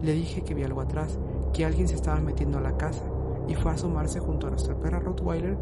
Le 0.00 0.12
dije 0.12 0.44
que 0.44 0.54
vi 0.54 0.62
algo 0.62 0.80
atrás, 0.80 1.18
que 1.52 1.64
alguien 1.64 1.88
se 1.88 1.94
estaba 1.94 2.20
metiendo 2.20 2.58
a 2.58 2.62
la 2.62 2.76
casa, 2.76 3.04
y 3.48 3.54
fue 3.54 3.70
a 3.70 3.74
asomarse 3.74 4.20
junto 4.20 4.46
a 4.46 4.50
nuestra 4.50 4.78
perra 4.78 5.00
Rottweiler, 5.00 5.58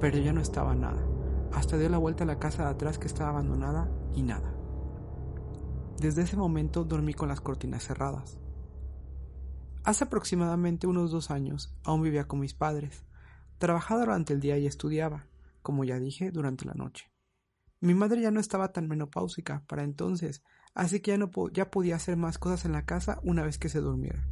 pero 0.00 0.18
ya 0.18 0.32
no 0.32 0.40
estaba 0.40 0.74
nada. 0.74 1.04
Hasta 1.52 1.78
dio 1.78 1.88
la 1.88 1.98
vuelta 1.98 2.24
a 2.24 2.26
la 2.26 2.38
casa 2.38 2.64
de 2.64 2.70
atrás 2.70 2.98
que 2.98 3.06
estaba 3.06 3.30
abandonada 3.30 3.90
y 4.14 4.22
nada. 4.22 4.52
Desde 5.98 6.22
ese 6.22 6.36
momento 6.36 6.84
dormí 6.84 7.14
con 7.14 7.28
las 7.28 7.40
cortinas 7.40 7.84
cerradas. 7.84 8.38
Hace 9.84 10.04
aproximadamente 10.04 10.86
unos 10.86 11.10
dos 11.10 11.30
años 11.30 11.74
aún 11.84 12.02
vivía 12.02 12.26
con 12.26 12.40
mis 12.40 12.54
padres. 12.54 13.04
Trabajaba 13.58 14.00
durante 14.00 14.34
el 14.34 14.40
día 14.40 14.58
y 14.58 14.66
estudiaba, 14.66 15.26
como 15.62 15.84
ya 15.84 15.98
dije, 15.98 16.30
durante 16.30 16.66
la 16.66 16.74
noche. 16.74 17.10
Mi 17.80 17.94
madre 17.94 18.20
ya 18.20 18.30
no 18.30 18.40
estaba 18.40 18.72
tan 18.72 18.88
menopáusica 18.88 19.64
para 19.68 19.84
entonces, 19.84 20.42
así 20.74 21.00
que 21.00 21.12
ya, 21.12 21.18
no 21.18 21.30
ya 21.52 21.70
podía 21.70 21.96
hacer 21.96 22.16
más 22.16 22.38
cosas 22.38 22.64
en 22.64 22.72
la 22.72 22.84
casa 22.84 23.20
una 23.22 23.44
vez 23.44 23.58
que 23.58 23.68
se 23.68 23.80
durmiera. 23.80 24.26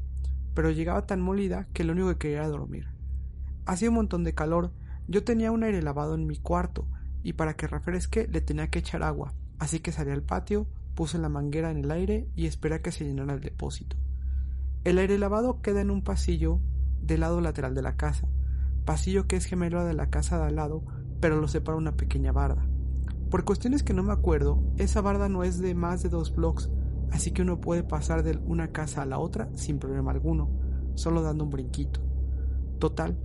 Pero 0.55 0.71
llegaba 0.71 1.07
tan 1.07 1.21
molida 1.21 1.69
que 1.73 1.85
lo 1.85 1.93
único 1.93 2.09
que 2.09 2.19
quería 2.19 2.38
era 2.38 2.49
dormir. 2.49 2.88
Hacía 3.67 3.88
un 3.88 3.97
montón 3.97 4.25
de 4.25 4.35
calor, 4.35 4.73
yo 5.09 5.25
tenía 5.25 5.53
un 5.53 5.64
aire 5.64 5.83
lavado 5.83 6.14
en 6.14 6.27
mi 6.27 6.37
cuarto, 6.37 6.87
y 7.23 7.35
para 7.35 7.55
que 7.55 7.67
refresque 7.67 8.29
le 8.31 8.40
tenía 8.40 8.69
que 8.69 8.79
echar 8.79 9.03
agua, 9.03 9.35
así 9.59 9.81
que 9.81 9.93
salí 9.93 10.11
al 10.11 10.23
patio, 10.23 10.67
Puse 10.95 11.19
la 11.19 11.29
manguera 11.29 11.73
en 11.73 11.79
el 11.79 11.90
aire 11.90 12.29
y 12.37 12.47
esperé 12.47 12.77
a 12.77 12.83
que 12.83 12.93
se 12.93 13.05
llenara 13.05 13.35
el 13.35 13.40
depósito. 13.40 13.97
El 14.85 14.99
aire 14.99 15.19
lavado 15.19 15.61
queda 15.61 15.81
en 15.81 15.90
un 15.90 16.03
pasillo 16.03 16.61
del 17.03 17.21
lado 17.21 17.40
lateral 17.40 17.75
de 17.75 17.83
la 17.83 17.97
casa, 17.97 18.29
pasillo 18.85 19.27
que 19.27 19.35
es 19.37 19.47
gemelo 19.47 19.85
de 19.85 19.95
la 19.95 20.11
casa 20.11 20.38
de 20.38 20.45
al 20.45 20.57
lado, 20.57 20.85
pero 21.21 21.40
lo 21.40 21.49
separa 21.49 21.77
una 21.77 21.97
pequeña 21.97 22.31
barda. 22.31 22.64
Por 23.29 23.45
cuestiones 23.45 23.83
que 23.83 23.93
no 23.93 24.05
me 24.05 24.12
acuerdo, 24.12 24.62
esa 24.77 25.01
barda 25.01 25.29
no 25.29 25.43
es 25.43 25.59
de 25.59 25.75
más 25.75 26.03
de 26.05 26.11
dos 26.11 26.33
blocks, 26.33 26.71
así 27.11 27.33
que 27.33 27.43
uno 27.43 27.61
puede 27.61 27.83
pasar 27.83 28.23
de 28.23 28.38
una 28.45 28.73
casa 28.73 29.03
a 29.03 29.07
la 29.07 29.19
otra 29.19 29.49
sin 29.55 29.79
problema 29.79 30.11
alguno, 30.11 30.51
solo 30.95 31.23
dando 31.23 31.45
un 31.45 31.51
brinquito. 31.51 32.01
Total, 32.79 33.19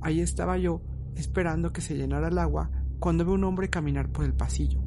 ahí 0.00 0.20
estaba 0.20 0.58
yo, 0.58 0.82
esperando 1.16 1.72
que 1.72 1.80
se 1.80 1.96
llenara 1.96 2.28
el 2.28 2.38
agua, 2.38 2.70
cuando 2.98 3.24
veo 3.24 3.34
un 3.34 3.44
hombre 3.44 3.70
caminar 3.70 4.10
por 4.10 4.24
el 4.24 4.34
pasillo. 4.34 4.80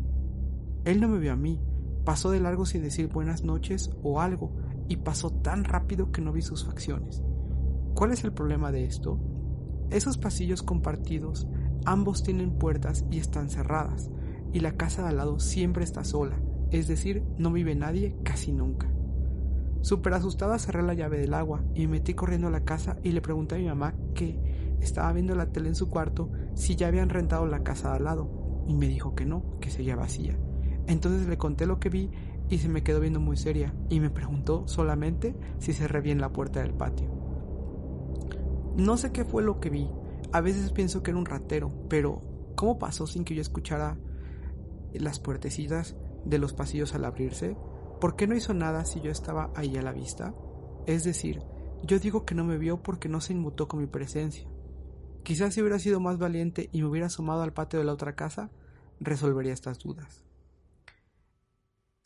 Él 0.85 1.01
no 1.01 1.07
me 1.07 1.19
vio 1.19 1.33
a 1.33 1.35
mí, 1.35 1.59
Pasó 2.05 2.29
de 2.29 2.39
largo 2.39 2.67
sin 2.67 2.83
decir 2.83 3.07
buenas 3.07 3.43
noches 3.43 3.89
o 4.03 4.21
algo, 4.21 4.55
y 4.87 4.97
pasó 4.97 5.31
tan 5.31 5.63
rápido 5.63 6.11
que 6.11 6.21
no 6.21 6.31
vi 6.31 6.43
sus 6.43 6.63
facciones. 6.63 7.23
¿Cuál 7.95 8.11
es 8.11 8.23
el 8.23 8.31
problema 8.31 8.71
de 8.71 8.85
esto? 8.85 9.19
Esos 9.89 10.19
pasillos 10.19 10.61
compartidos, 10.61 11.47
ambos 11.83 12.21
tienen 12.21 12.59
puertas 12.59 13.05
y 13.09 13.17
están 13.17 13.49
cerradas, 13.49 14.11
y 14.53 14.59
la 14.59 14.77
casa 14.77 15.01
de 15.01 15.09
al 15.09 15.17
lado 15.17 15.39
siempre 15.39 15.83
está 15.83 16.03
sola, 16.03 16.39
es 16.71 16.87
decir, 16.87 17.23
no 17.37 17.51
vive 17.51 17.75
nadie 17.75 18.15
casi 18.23 18.51
nunca. 18.51 18.89
Súper 19.81 20.13
asustada 20.13 20.57
cerré 20.57 20.81
la 20.81 20.95
llave 20.95 21.19
del 21.19 21.33
agua 21.35 21.63
y 21.75 21.81
me 21.81 21.99
metí 21.99 22.15
corriendo 22.15 22.47
a 22.47 22.51
la 22.51 22.65
casa 22.65 22.97
y 23.03 23.11
le 23.11 23.21
pregunté 23.21 23.55
a 23.55 23.59
mi 23.59 23.65
mamá 23.65 23.93
que 24.15 24.75
estaba 24.81 25.13
viendo 25.13 25.35
la 25.35 25.51
tele 25.51 25.69
en 25.69 25.75
su 25.75 25.89
cuarto 25.89 26.31
si 26.55 26.75
ya 26.75 26.87
habían 26.87 27.09
rentado 27.09 27.45
la 27.45 27.63
casa 27.63 27.91
de 27.91 27.97
al 27.97 28.03
lado, 28.05 28.63
y 28.67 28.73
me 28.73 28.87
dijo 28.87 29.13
que 29.15 29.25
no, 29.25 29.59
que 29.59 29.69
seguía 29.69 29.95
vacía. 29.95 30.37
Entonces 30.87 31.27
le 31.27 31.37
conté 31.37 31.65
lo 31.65 31.79
que 31.79 31.89
vi 31.89 32.09
y 32.49 32.57
se 32.59 32.69
me 32.69 32.83
quedó 32.83 32.99
viendo 32.99 33.19
muy 33.19 33.37
seria 33.37 33.73
y 33.89 33.99
me 33.99 34.09
preguntó 34.09 34.67
solamente 34.67 35.35
si 35.59 35.73
cerré 35.73 36.01
bien 36.01 36.21
la 36.21 36.31
puerta 36.31 36.61
del 36.61 36.73
patio. 36.73 37.09
No 38.77 38.97
sé 38.97 39.11
qué 39.11 39.23
fue 39.23 39.43
lo 39.43 39.59
que 39.59 39.69
vi. 39.69 39.89
A 40.31 40.41
veces 40.41 40.71
pienso 40.71 41.01
que 41.01 41.11
era 41.11 41.19
un 41.19 41.25
ratero, 41.25 41.71
pero 41.89 42.21
¿cómo 42.55 42.77
pasó 42.77 43.07
sin 43.07 43.23
que 43.23 43.35
yo 43.35 43.41
escuchara 43.41 43.97
las 44.93 45.19
puertecitas 45.19 45.95
de 46.25 46.39
los 46.39 46.53
pasillos 46.53 46.93
al 46.93 47.05
abrirse? 47.05 47.55
¿Por 48.01 48.15
qué 48.15 48.27
no 48.27 48.35
hizo 48.35 48.53
nada 48.53 48.83
si 48.85 48.99
yo 49.01 49.11
estaba 49.11 49.51
ahí 49.55 49.77
a 49.77 49.81
la 49.81 49.93
vista? 49.93 50.33
Es 50.85 51.03
decir, 51.03 51.41
yo 51.83 51.99
digo 51.99 52.25
que 52.25 52.35
no 52.35 52.43
me 52.43 52.57
vio 52.57 52.81
porque 52.81 53.09
no 53.09 53.21
se 53.21 53.33
inmutó 53.33 53.67
con 53.67 53.79
mi 53.79 53.87
presencia. 53.87 54.49
Quizás 55.23 55.53
si 55.53 55.61
hubiera 55.61 55.79
sido 55.79 55.99
más 55.99 56.17
valiente 56.17 56.69
y 56.71 56.81
me 56.81 56.87
hubiera 56.87 57.07
asomado 57.07 57.41
al 57.41 57.53
patio 57.53 57.79
de 57.79 57.85
la 57.85 57.93
otra 57.93 58.15
casa, 58.15 58.51
resolvería 58.99 59.53
estas 59.53 59.79
dudas. 59.79 60.25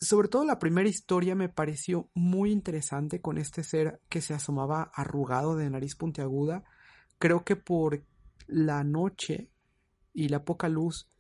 Sobre 0.02 0.30
todo 0.30 0.46
la 0.46 0.60
primera 0.60 0.88
historia 0.88 1.36
me 1.36 1.50
pareció 1.50 2.10
muy 2.14 2.52
interesante 2.52 3.20
con 3.20 3.38
este 3.38 3.64
ser 3.64 4.02
que 4.08 4.22
se 4.22 4.34
asomaba 4.34 4.92
arrugado 4.94 5.58
de 5.58 5.70
nariz 5.70 5.96
puntiaguda. 5.98 6.64
Creo 7.18 7.44
que 7.44 7.58
por 7.58 8.06
la 8.48 8.86
noche 8.86 9.52
y 10.14 10.30
la 10.30 10.46
poca 10.46 10.70
luz 10.70 11.12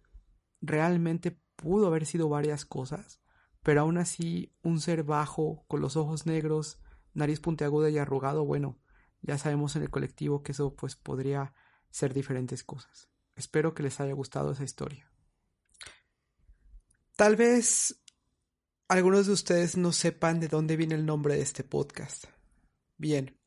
realmente 0.61 1.37
pudo 1.59 1.87
haber 1.87 2.05
sido 2.05 2.29
varias 2.29 2.65
cosas, 2.65 3.19
pero 3.63 3.81
aún 3.81 3.97
así 3.97 4.55
un 4.63 4.79
ser 4.79 5.03
bajo, 5.03 5.65
con 5.67 5.81
los 5.81 5.97
ojos 5.97 6.25
negros, 6.25 6.79
nariz 7.13 7.41
puntiaguda 7.41 7.89
y 7.89 7.97
arrugado, 7.97 8.45
bueno, 8.45 8.79
ya 9.21 9.37
sabemos 9.37 9.75
en 9.75 9.81
el 9.81 9.89
colectivo 9.89 10.41
que 10.41 10.53
eso 10.53 10.73
pues 10.75 10.95
podría 10.95 11.53
ser 11.89 12.13
diferentes 12.13 12.63
cosas. 12.63 13.09
Espero 13.35 13.73
que 13.73 13.83
les 13.83 13.99
haya 13.99 14.13
gustado 14.13 14.51
esa 14.51 14.63
historia. 14.63 15.11
Tal 17.15 17.35
vez 17.35 18.01
algunos 18.87 19.27
de 19.27 19.33
ustedes 19.33 19.75
no 19.75 19.91
sepan 19.91 20.39
de 20.39 20.47
dónde 20.47 20.77
viene 20.77 20.95
el 20.95 21.05
nombre 21.05 21.35
de 21.35 21.41
este 21.41 21.63
podcast. 21.63 22.25
Bien, 22.97 23.37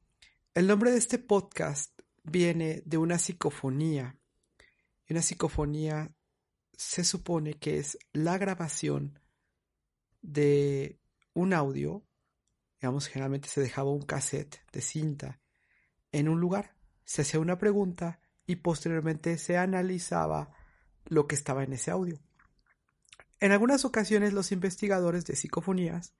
el 0.55 0.67
nombre 0.67 0.91
de 0.91 0.99
este 0.99 1.19
podcast 1.19 1.99
viene 2.23 2.83
de 2.85 2.99
una 2.99 3.19
psicofonía. 3.19 4.19
Una 5.09 5.23
psicofonía 5.23 6.15
se 6.83 7.05
supone 7.05 7.55
que 7.55 7.79
es 7.79 7.99
la 8.13 8.39
grabación 8.39 9.21
de 10.21 11.01
un 11.33 11.53
audio, 11.53 12.05
digamos, 12.81 13.09
generalmente 13.09 13.49
se 13.49 13.61
dejaba 13.61 13.91
un 13.91 14.03
cassette 14.03 14.61
de 14.73 14.81
cinta 14.81 15.41
en 16.11 16.29
un 16.29 16.41
lugar, 16.41 16.77
se 17.05 17.23
hacía 17.23 17.41
una 17.41 17.59
pregunta 17.59 18.21
y 18.47 18.57
posteriormente 18.57 19.39
se 19.39 19.57
analizaba 19.57 20.55
lo 21.07 21.27
que 21.27 21.35
estaba 21.35 21.63
en 21.63 21.73
ese 21.73 21.91
audio. 21.91 22.21
En 23.41 23.53
algunas 23.53 23.85
ocasiones 23.85 24.33
los 24.33 24.53
investigadores 24.53 25.25
de 25.25 25.37
psicofonías, 25.37 26.15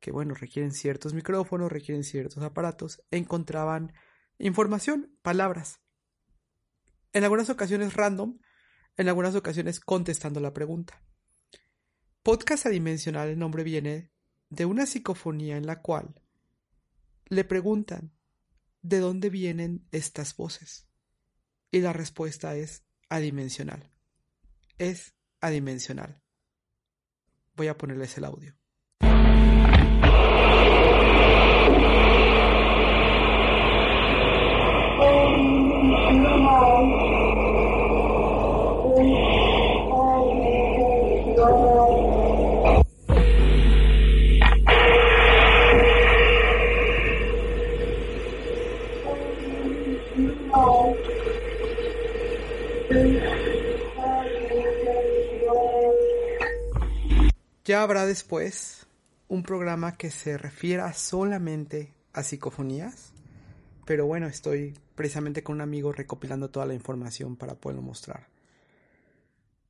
que 0.00 0.10
bueno, 0.10 0.34
requieren 0.34 0.72
ciertos 0.72 1.14
micrófonos, 1.14 1.70
requieren 1.70 2.04
ciertos 2.04 2.42
aparatos, 2.42 3.02
encontraban 3.10 3.92
información, 4.38 5.16
palabras. 5.22 5.80
En 7.12 7.24
algunas 7.24 7.50
ocasiones 7.50 7.94
random, 7.94 8.38
en 8.98 9.08
algunas 9.08 9.34
ocasiones 9.36 9.80
contestando 9.80 10.40
la 10.40 10.52
pregunta. 10.52 11.02
Podcast 12.22 12.66
adimensional, 12.66 13.28
el 13.28 13.38
nombre 13.38 13.62
viene 13.62 14.12
de 14.50 14.66
una 14.66 14.86
psicofonía 14.86 15.56
en 15.56 15.66
la 15.66 15.80
cual 15.80 16.20
le 17.26 17.44
preguntan 17.44 18.12
¿de 18.82 18.98
dónde 18.98 19.30
vienen 19.30 19.86
estas 19.92 20.36
voces? 20.36 20.88
Y 21.70 21.80
la 21.80 21.92
respuesta 21.92 22.56
es 22.56 22.84
adimensional. 23.08 23.90
Es 24.78 25.14
adimensional. 25.40 26.20
Voy 27.54 27.68
a 27.68 27.78
ponerles 27.78 28.16
el 28.18 28.24
audio. 28.24 28.56
Ya 57.68 57.82
habrá 57.82 58.06
después 58.06 58.86
un 59.28 59.42
programa 59.42 59.98
que 59.98 60.10
se 60.10 60.38
refiera 60.38 60.90
solamente 60.94 61.92
a 62.14 62.22
psicofonías, 62.22 63.12
pero 63.84 64.06
bueno, 64.06 64.26
estoy 64.26 64.72
precisamente 64.94 65.42
con 65.42 65.56
un 65.56 65.60
amigo 65.60 65.92
recopilando 65.92 66.48
toda 66.48 66.64
la 66.64 66.72
información 66.72 67.36
para 67.36 67.56
poderlo 67.56 67.82
mostrar. 67.82 68.26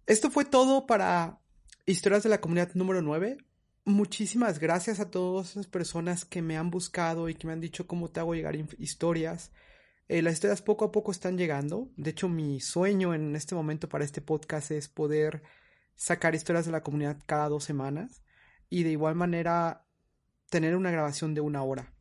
Esto 0.07 0.31
fue 0.31 0.45
todo 0.45 0.87
para 0.87 1.41
Historias 1.87 2.23
de 2.23 2.29
la 2.29 2.41
Comunidad 2.41 2.73
número 2.75 3.03
9. 3.03 3.37
Muchísimas 3.85 4.61
gracias 4.61 5.01
a 5.01 5.11
todas 5.11 5.51
esas 5.51 5.67
personas 5.67 6.25
que 6.25 6.41
me 6.41 6.57
han 6.57 6.71
buscado 6.71 7.29
y 7.29 7.35
que 7.35 7.49
me 7.49 7.53
han 7.53 7.61
dicho 7.61 7.89
cómo 7.89 8.11
te 8.11 8.21
hago 8.21 8.37
llegar 8.37 8.55
historias. 8.79 9.51
Eh, 10.07 10.23
las 10.23 10.35
historias 10.35 10.63
poco 10.63 10.85
a 10.85 10.93
poco 10.93 11.11
están 11.11 11.37
llegando. 11.37 11.89
De 11.97 12.11
hecho, 12.11 12.29
mi 12.29 12.61
sueño 12.61 13.13
en 13.13 13.35
este 13.35 13.57
momento 13.57 13.89
para 13.89 14.05
este 14.05 14.21
podcast 14.21 14.71
es 14.71 14.87
poder 14.87 15.43
sacar 15.99 16.35
historias 16.35 16.65
de 16.65 16.73
la 16.73 16.83
comunidad 16.83 17.19
cada 17.27 17.49
dos 17.49 17.65
semanas 17.65 18.23
y 18.71 18.85
de 18.85 18.93
igual 18.93 19.17
manera 19.17 19.85
tener 20.49 20.77
una 20.77 20.93
grabación 20.93 21.35
de 21.35 21.41
una 21.41 21.63
hora, 21.63 21.93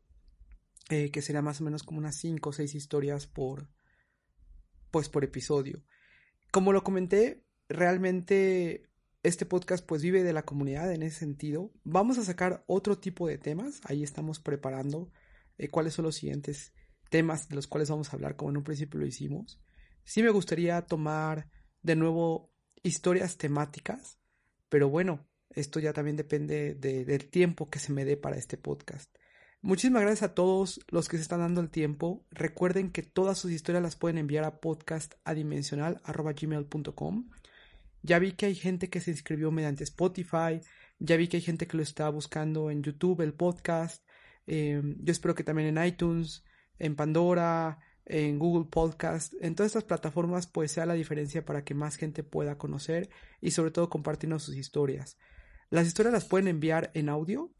eh, 0.88 1.10
que 1.10 1.20
sería 1.20 1.42
más 1.42 1.60
o 1.60 1.64
menos 1.64 1.82
como 1.82 1.98
unas 1.98 2.14
cinco 2.14 2.50
o 2.50 2.52
seis 2.52 2.74
historias 2.74 3.26
por, 3.26 3.68
pues 4.92 5.08
por 5.08 5.24
episodio. 5.24 5.82
Como 6.52 6.72
lo 6.72 6.84
comenté, 6.84 7.44
realmente 7.68 8.88
este 9.24 9.44
podcast 9.44 9.84
pues 9.84 10.00
vive 10.00 10.22
de 10.22 10.32
la 10.32 10.44
comunidad 10.44 10.92
en 10.92 11.02
ese 11.02 11.18
sentido. 11.18 11.72
Vamos 11.82 12.18
a 12.18 12.24
sacar 12.24 12.64
otro 12.68 12.98
tipo 12.98 13.26
de 13.26 13.36
temas, 13.36 13.80
ahí 13.84 14.04
estamos 14.04 14.38
preparando 14.38 15.10
eh, 15.58 15.68
cuáles 15.68 15.94
son 15.94 16.04
los 16.04 16.14
siguientes 16.14 16.72
temas 17.10 17.48
de 17.48 17.56
los 17.56 17.66
cuales 17.66 17.90
vamos 17.90 18.08
a 18.08 18.16
hablar, 18.16 18.36
como 18.36 18.50
en 18.50 18.58
un 18.58 18.64
principio 18.64 19.00
lo 19.00 19.06
hicimos. 19.06 19.60
Sí 20.04 20.22
me 20.22 20.30
gustaría 20.30 20.80
tomar 20.82 21.50
de 21.82 21.96
nuevo 21.96 22.52
historias 22.82 23.36
temáticas, 23.36 24.18
pero 24.68 24.88
bueno, 24.88 25.28
esto 25.50 25.78
ya 25.80 25.92
también 25.92 26.16
depende 26.16 26.74
del 26.74 27.30
tiempo 27.30 27.70
que 27.70 27.78
se 27.78 27.92
me 27.92 28.04
dé 28.04 28.16
para 28.16 28.36
este 28.36 28.56
podcast. 28.56 29.16
Muchísimas 29.60 30.02
gracias 30.02 30.30
a 30.30 30.34
todos 30.34 30.78
los 30.88 31.08
que 31.08 31.16
se 31.16 31.22
están 31.22 31.40
dando 31.40 31.60
el 31.60 31.70
tiempo. 31.70 32.24
Recuerden 32.30 32.92
que 32.92 33.02
todas 33.02 33.38
sus 33.38 33.50
historias 33.50 33.82
las 33.82 33.96
pueden 33.96 34.18
enviar 34.18 34.44
a 34.44 34.60
podcastadimensional.gmail.com. 34.60 37.28
Ya 38.02 38.20
vi 38.20 38.30
que 38.32 38.46
hay 38.46 38.54
gente 38.54 38.88
que 38.88 39.00
se 39.00 39.10
inscribió 39.10 39.50
mediante 39.50 39.82
Spotify. 39.82 40.60
Ya 41.00 41.16
vi 41.16 41.26
que 41.26 41.38
hay 41.38 41.42
gente 41.42 41.66
que 41.66 41.76
lo 41.76 41.82
está 41.82 42.08
buscando 42.08 42.70
en 42.70 42.84
YouTube, 42.84 43.22
el 43.22 43.34
podcast. 43.34 44.06
Eh, 44.46 44.80
yo 45.00 45.10
espero 45.10 45.34
que 45.34 45.42
también 45.42 45.76
en 45.76 45.84
iTunes, 45.84 46.44
en 46.78 46.94
Pandora, 46.94 47.80
en 48.08 48.38
Google 48.38 48.68
Podcast, 48.70 49.34
en 49.40 49.54
todas 49.54 49.70
estas 49.70 49.84
plataformas, 49.84 50.46
pues 50.46 50.72
sea 50.72 50.86
la 50.86 50.94
diferencia 50.94 51.44
para 51.44 51.64
que 51.64 51.74
más 51.74 51.96
gente 51.96 52.24
pueda 52.24 52.58
conocer 52.58 53.10
y 53.40 53.50
sobre 53.52 53.70
todo 53.70 53.88
compartirnos 53.88 54.42
sus 54.42 54.56
historias. 54.56 55.18
Las 55.70 55.86
historias 55.86 56.12
las 56.12 56.24
pueden 56.24 56.48
enviar 56.48 56.90
en 56.94 57.08
audio 57.08 57.52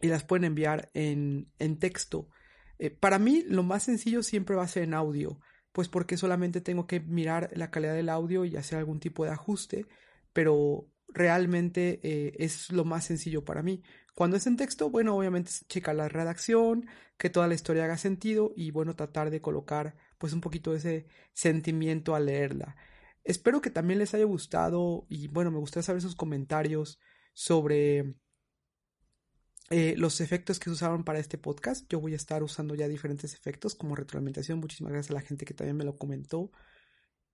y 0.00 0.08
las 0.08 0.24
pueden 0.24 0.44
enviar 0.44 0.90
en, 0.94 1.52
en 1.58 1.78
texto. 1.78 2.28
Eh, 2.78 2.90
para 2.90 3.18
mí 3.18 3.44
lo 3.46 3.62
más 3.62 3.82
sencillo 3.82 4.22
siempre 4.22 4.56
va 4.56 4.64
a 4.64 4.68
ser 4.68 4.84
en 4.84 4.94
audio, 4.94 5.38
pues 5.72 5.88
porque 5.88 6.16
solamente 6.16 6.62
tengo 6.62 6.86
que 6.86 7.00
mirar 7.00 7.50
la 7.54 7.70
calidad 7.70 7.94
del 7.94 8.08
audio 8.08 8.46
y 8.46 8.56
hacer 8.56 8.78
algún 8.78 9.00
tipo 9.00 9.24
de 9.24 9.30
ajuste, 9.30 9.86
pero 10.32 10.88
realmente 11.08 12.00
eh, 12.02 12.32
es 12.38 12.72
lo 12.72 12.84
más 12.84 13.04
sencillo 13.04 13.44
para 13.44 13.62
mí. 13.62 13.82
Cuando 14.14 14.36
es 14.36 14.46
en 14.46 14.56
texto, 14.56 14.90
bueno, 14.90 15.16
obviamente 15.16 15.50
checar 15.68 15.94
la 15.94 16.08
redacción, 16.08 16.86
que 17.16 17.30
toda 17.30 17.48
la 17.48 17.54
historia 17.54 17.84
haga 17.84 17.98
sentido 17.98 18.52
y 18.56 18.70
bueno, 18.70 18.96
tratar 18.96 19.30
de 19.30 19.40
colocar 19.40 19.96
pues 20.18 20.32
un 20.32 20.40
poquito 20.40 20.74
ese 20.74 21.06
sentimiento 21.32 22.14
al 22.14 22.26
leerla. 22.26 22.76
Espero 23.24 23.60
que 23.60 23.70
también 23.70 23.98
les 23.98 24.14
haya 24.14 24.24
gustado 24.24 25.06
y 25.08 25.28
bueno, 25.28 25.50
me 25.50 25.58
gustaría 25.58 25.84
saber 25.84 26.02
sus 26.02 26.16
comentarios 26.16 26.98
sobre 27.32 28.14
eh, 29.70 29.94
los 29.96 30.20
efectos 30.20 30.58
que 30.58 30.64
se 30.64 30.70
usaron 30.70 31.04
para 31.04 31.18
este 31.18 31.38
podcast. 31.38 31.86
Yo 31.88 32.00
voy 32.00 32.14
a 32.14 32.16
estar 32.16 32.42
usando 32.42 32.74
ya 32.74 32.88
diferentes 32.88 33.34
efectos 33.34 33.74
como 33.74 33.94
retroalimentación. 33.94 34.58
Muchísimas 34.58 34.92
gracias 34.92 35.10
a 35.12 35.14
la 35.14 35.20
gente 35.20 35.44
que 35.44 35.54
también 35.54 35.76
me 35.76 35.84
lo 35.84 35.96
comentó. 35.96 36.50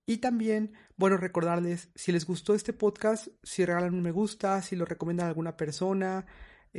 Y 0.05 0.17
también, 0.17 0.73
bueno, 0.95 1.17
recordarles, 1.17 1.89
si 1.95 2.11
les 2.11 2.25
gustó 2.25 2.53
este 2.53 2.73
podcast, 2.73 3.27
si 3.43 3.65
regalan 3.65 3.93
un 3.93 4.03
me 4.03 4.11
gusta, 4.11 4.61
si 4.61 4.75
lo 4.75 4.85
recomiendan 4.85 5.25
a 5.25 5.29
alguna 5.29 5.57
persona, 5.57 6.25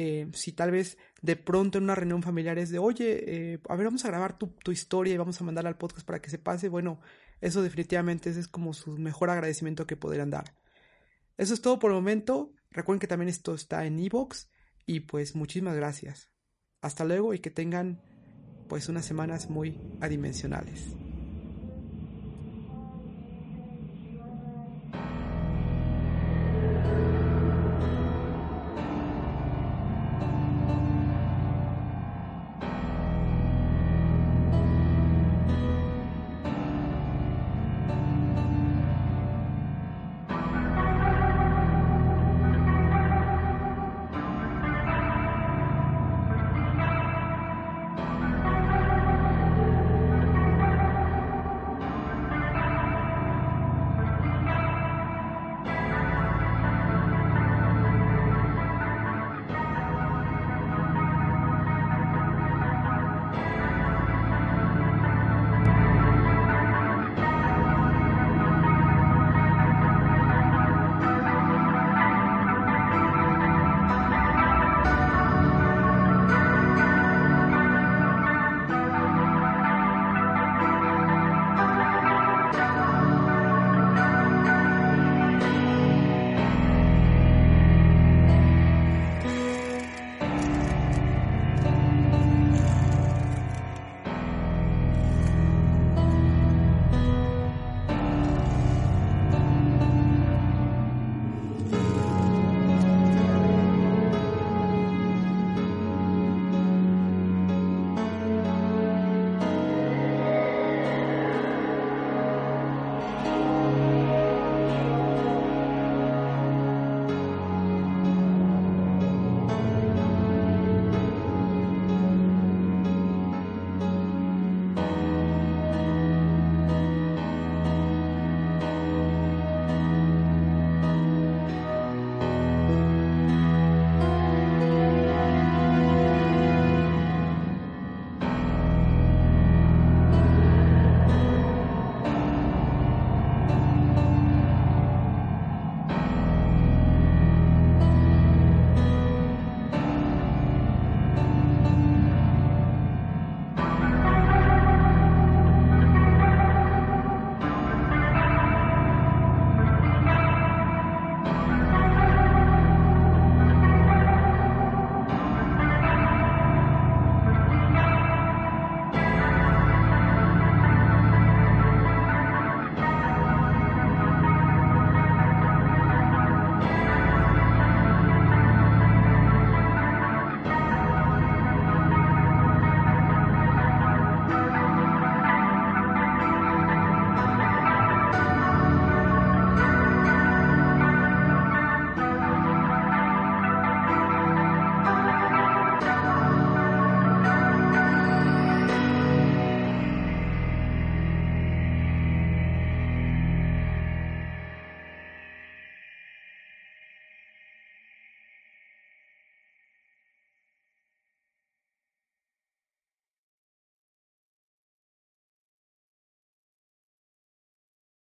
eh, 0.01 0.29
si 0.33 0.53
tal 0.53 0.71
vez 0.71 0.97
de 1.23 1.35
pronto 1.35 1.77
en 1.77 1.85
una 1.85 1.97
reunión 1.97 2.23
familiar 2.23 2.57
es 2.57 2.71
de, 2.71 2.79
oye, 2.79 3.55
eh, 3.55 3.59
a 3.69 3.75
ver, 3.75 3.87
vamos 3.87 4.05
a 4.05 4.09
grabar 4.09 4.39
tu, 4.39 4.47
tu, 4.47 4.71
historia 4.71 5.13
y 5.13 5.17
vamos 5.17 5.41
a 5.41 5.45
mandarla 5.45 5.71
al 5.71 5.77
podcast 5.77 6.07
para 6.07 6.23
que 6.23 6.31
se 6.31 6.39
pase, 6.39 6.69
bueno, 6.69 7.01
eso 7.41 7.63
definitivamente 7.63 8.31
es 8.31 8.47
como 8.47 8.75
su 8.75 8.97
mejor 8.97 9.29
agradecimiento 9.29 9.89
que 9.89 9.97
podrían 9.97 10.31
dar. 10.31 10.55
Eso 11.37 11.53
es 11.53 11.61
todo 11.61 11.81
por 11.81 11.91
el 11.91 11.97
momento. 11.97 12.53
Recuerden 12.71 13.01
que 13.01 13.09
también 13.09 13.29
esto 13.29 13.55
está 13.55 13.87
en 13.87 13.99
Evox 13.99 14.49
y 14.87 15.01
pues 15.01 15.35
muchísimas 15.35 15.75
gracias. 15.75 16.31
Hasta 16.81 17.05
luego 17.05 17.35
y 17.35 17.41
que 17.41 17.51
tengan 17.51 18.01
pues 18.69 18.89
unas 18.89 19.05
semanas 19.05 19.51
muy 19.51 19.81
adimensionales. 20.01 20.95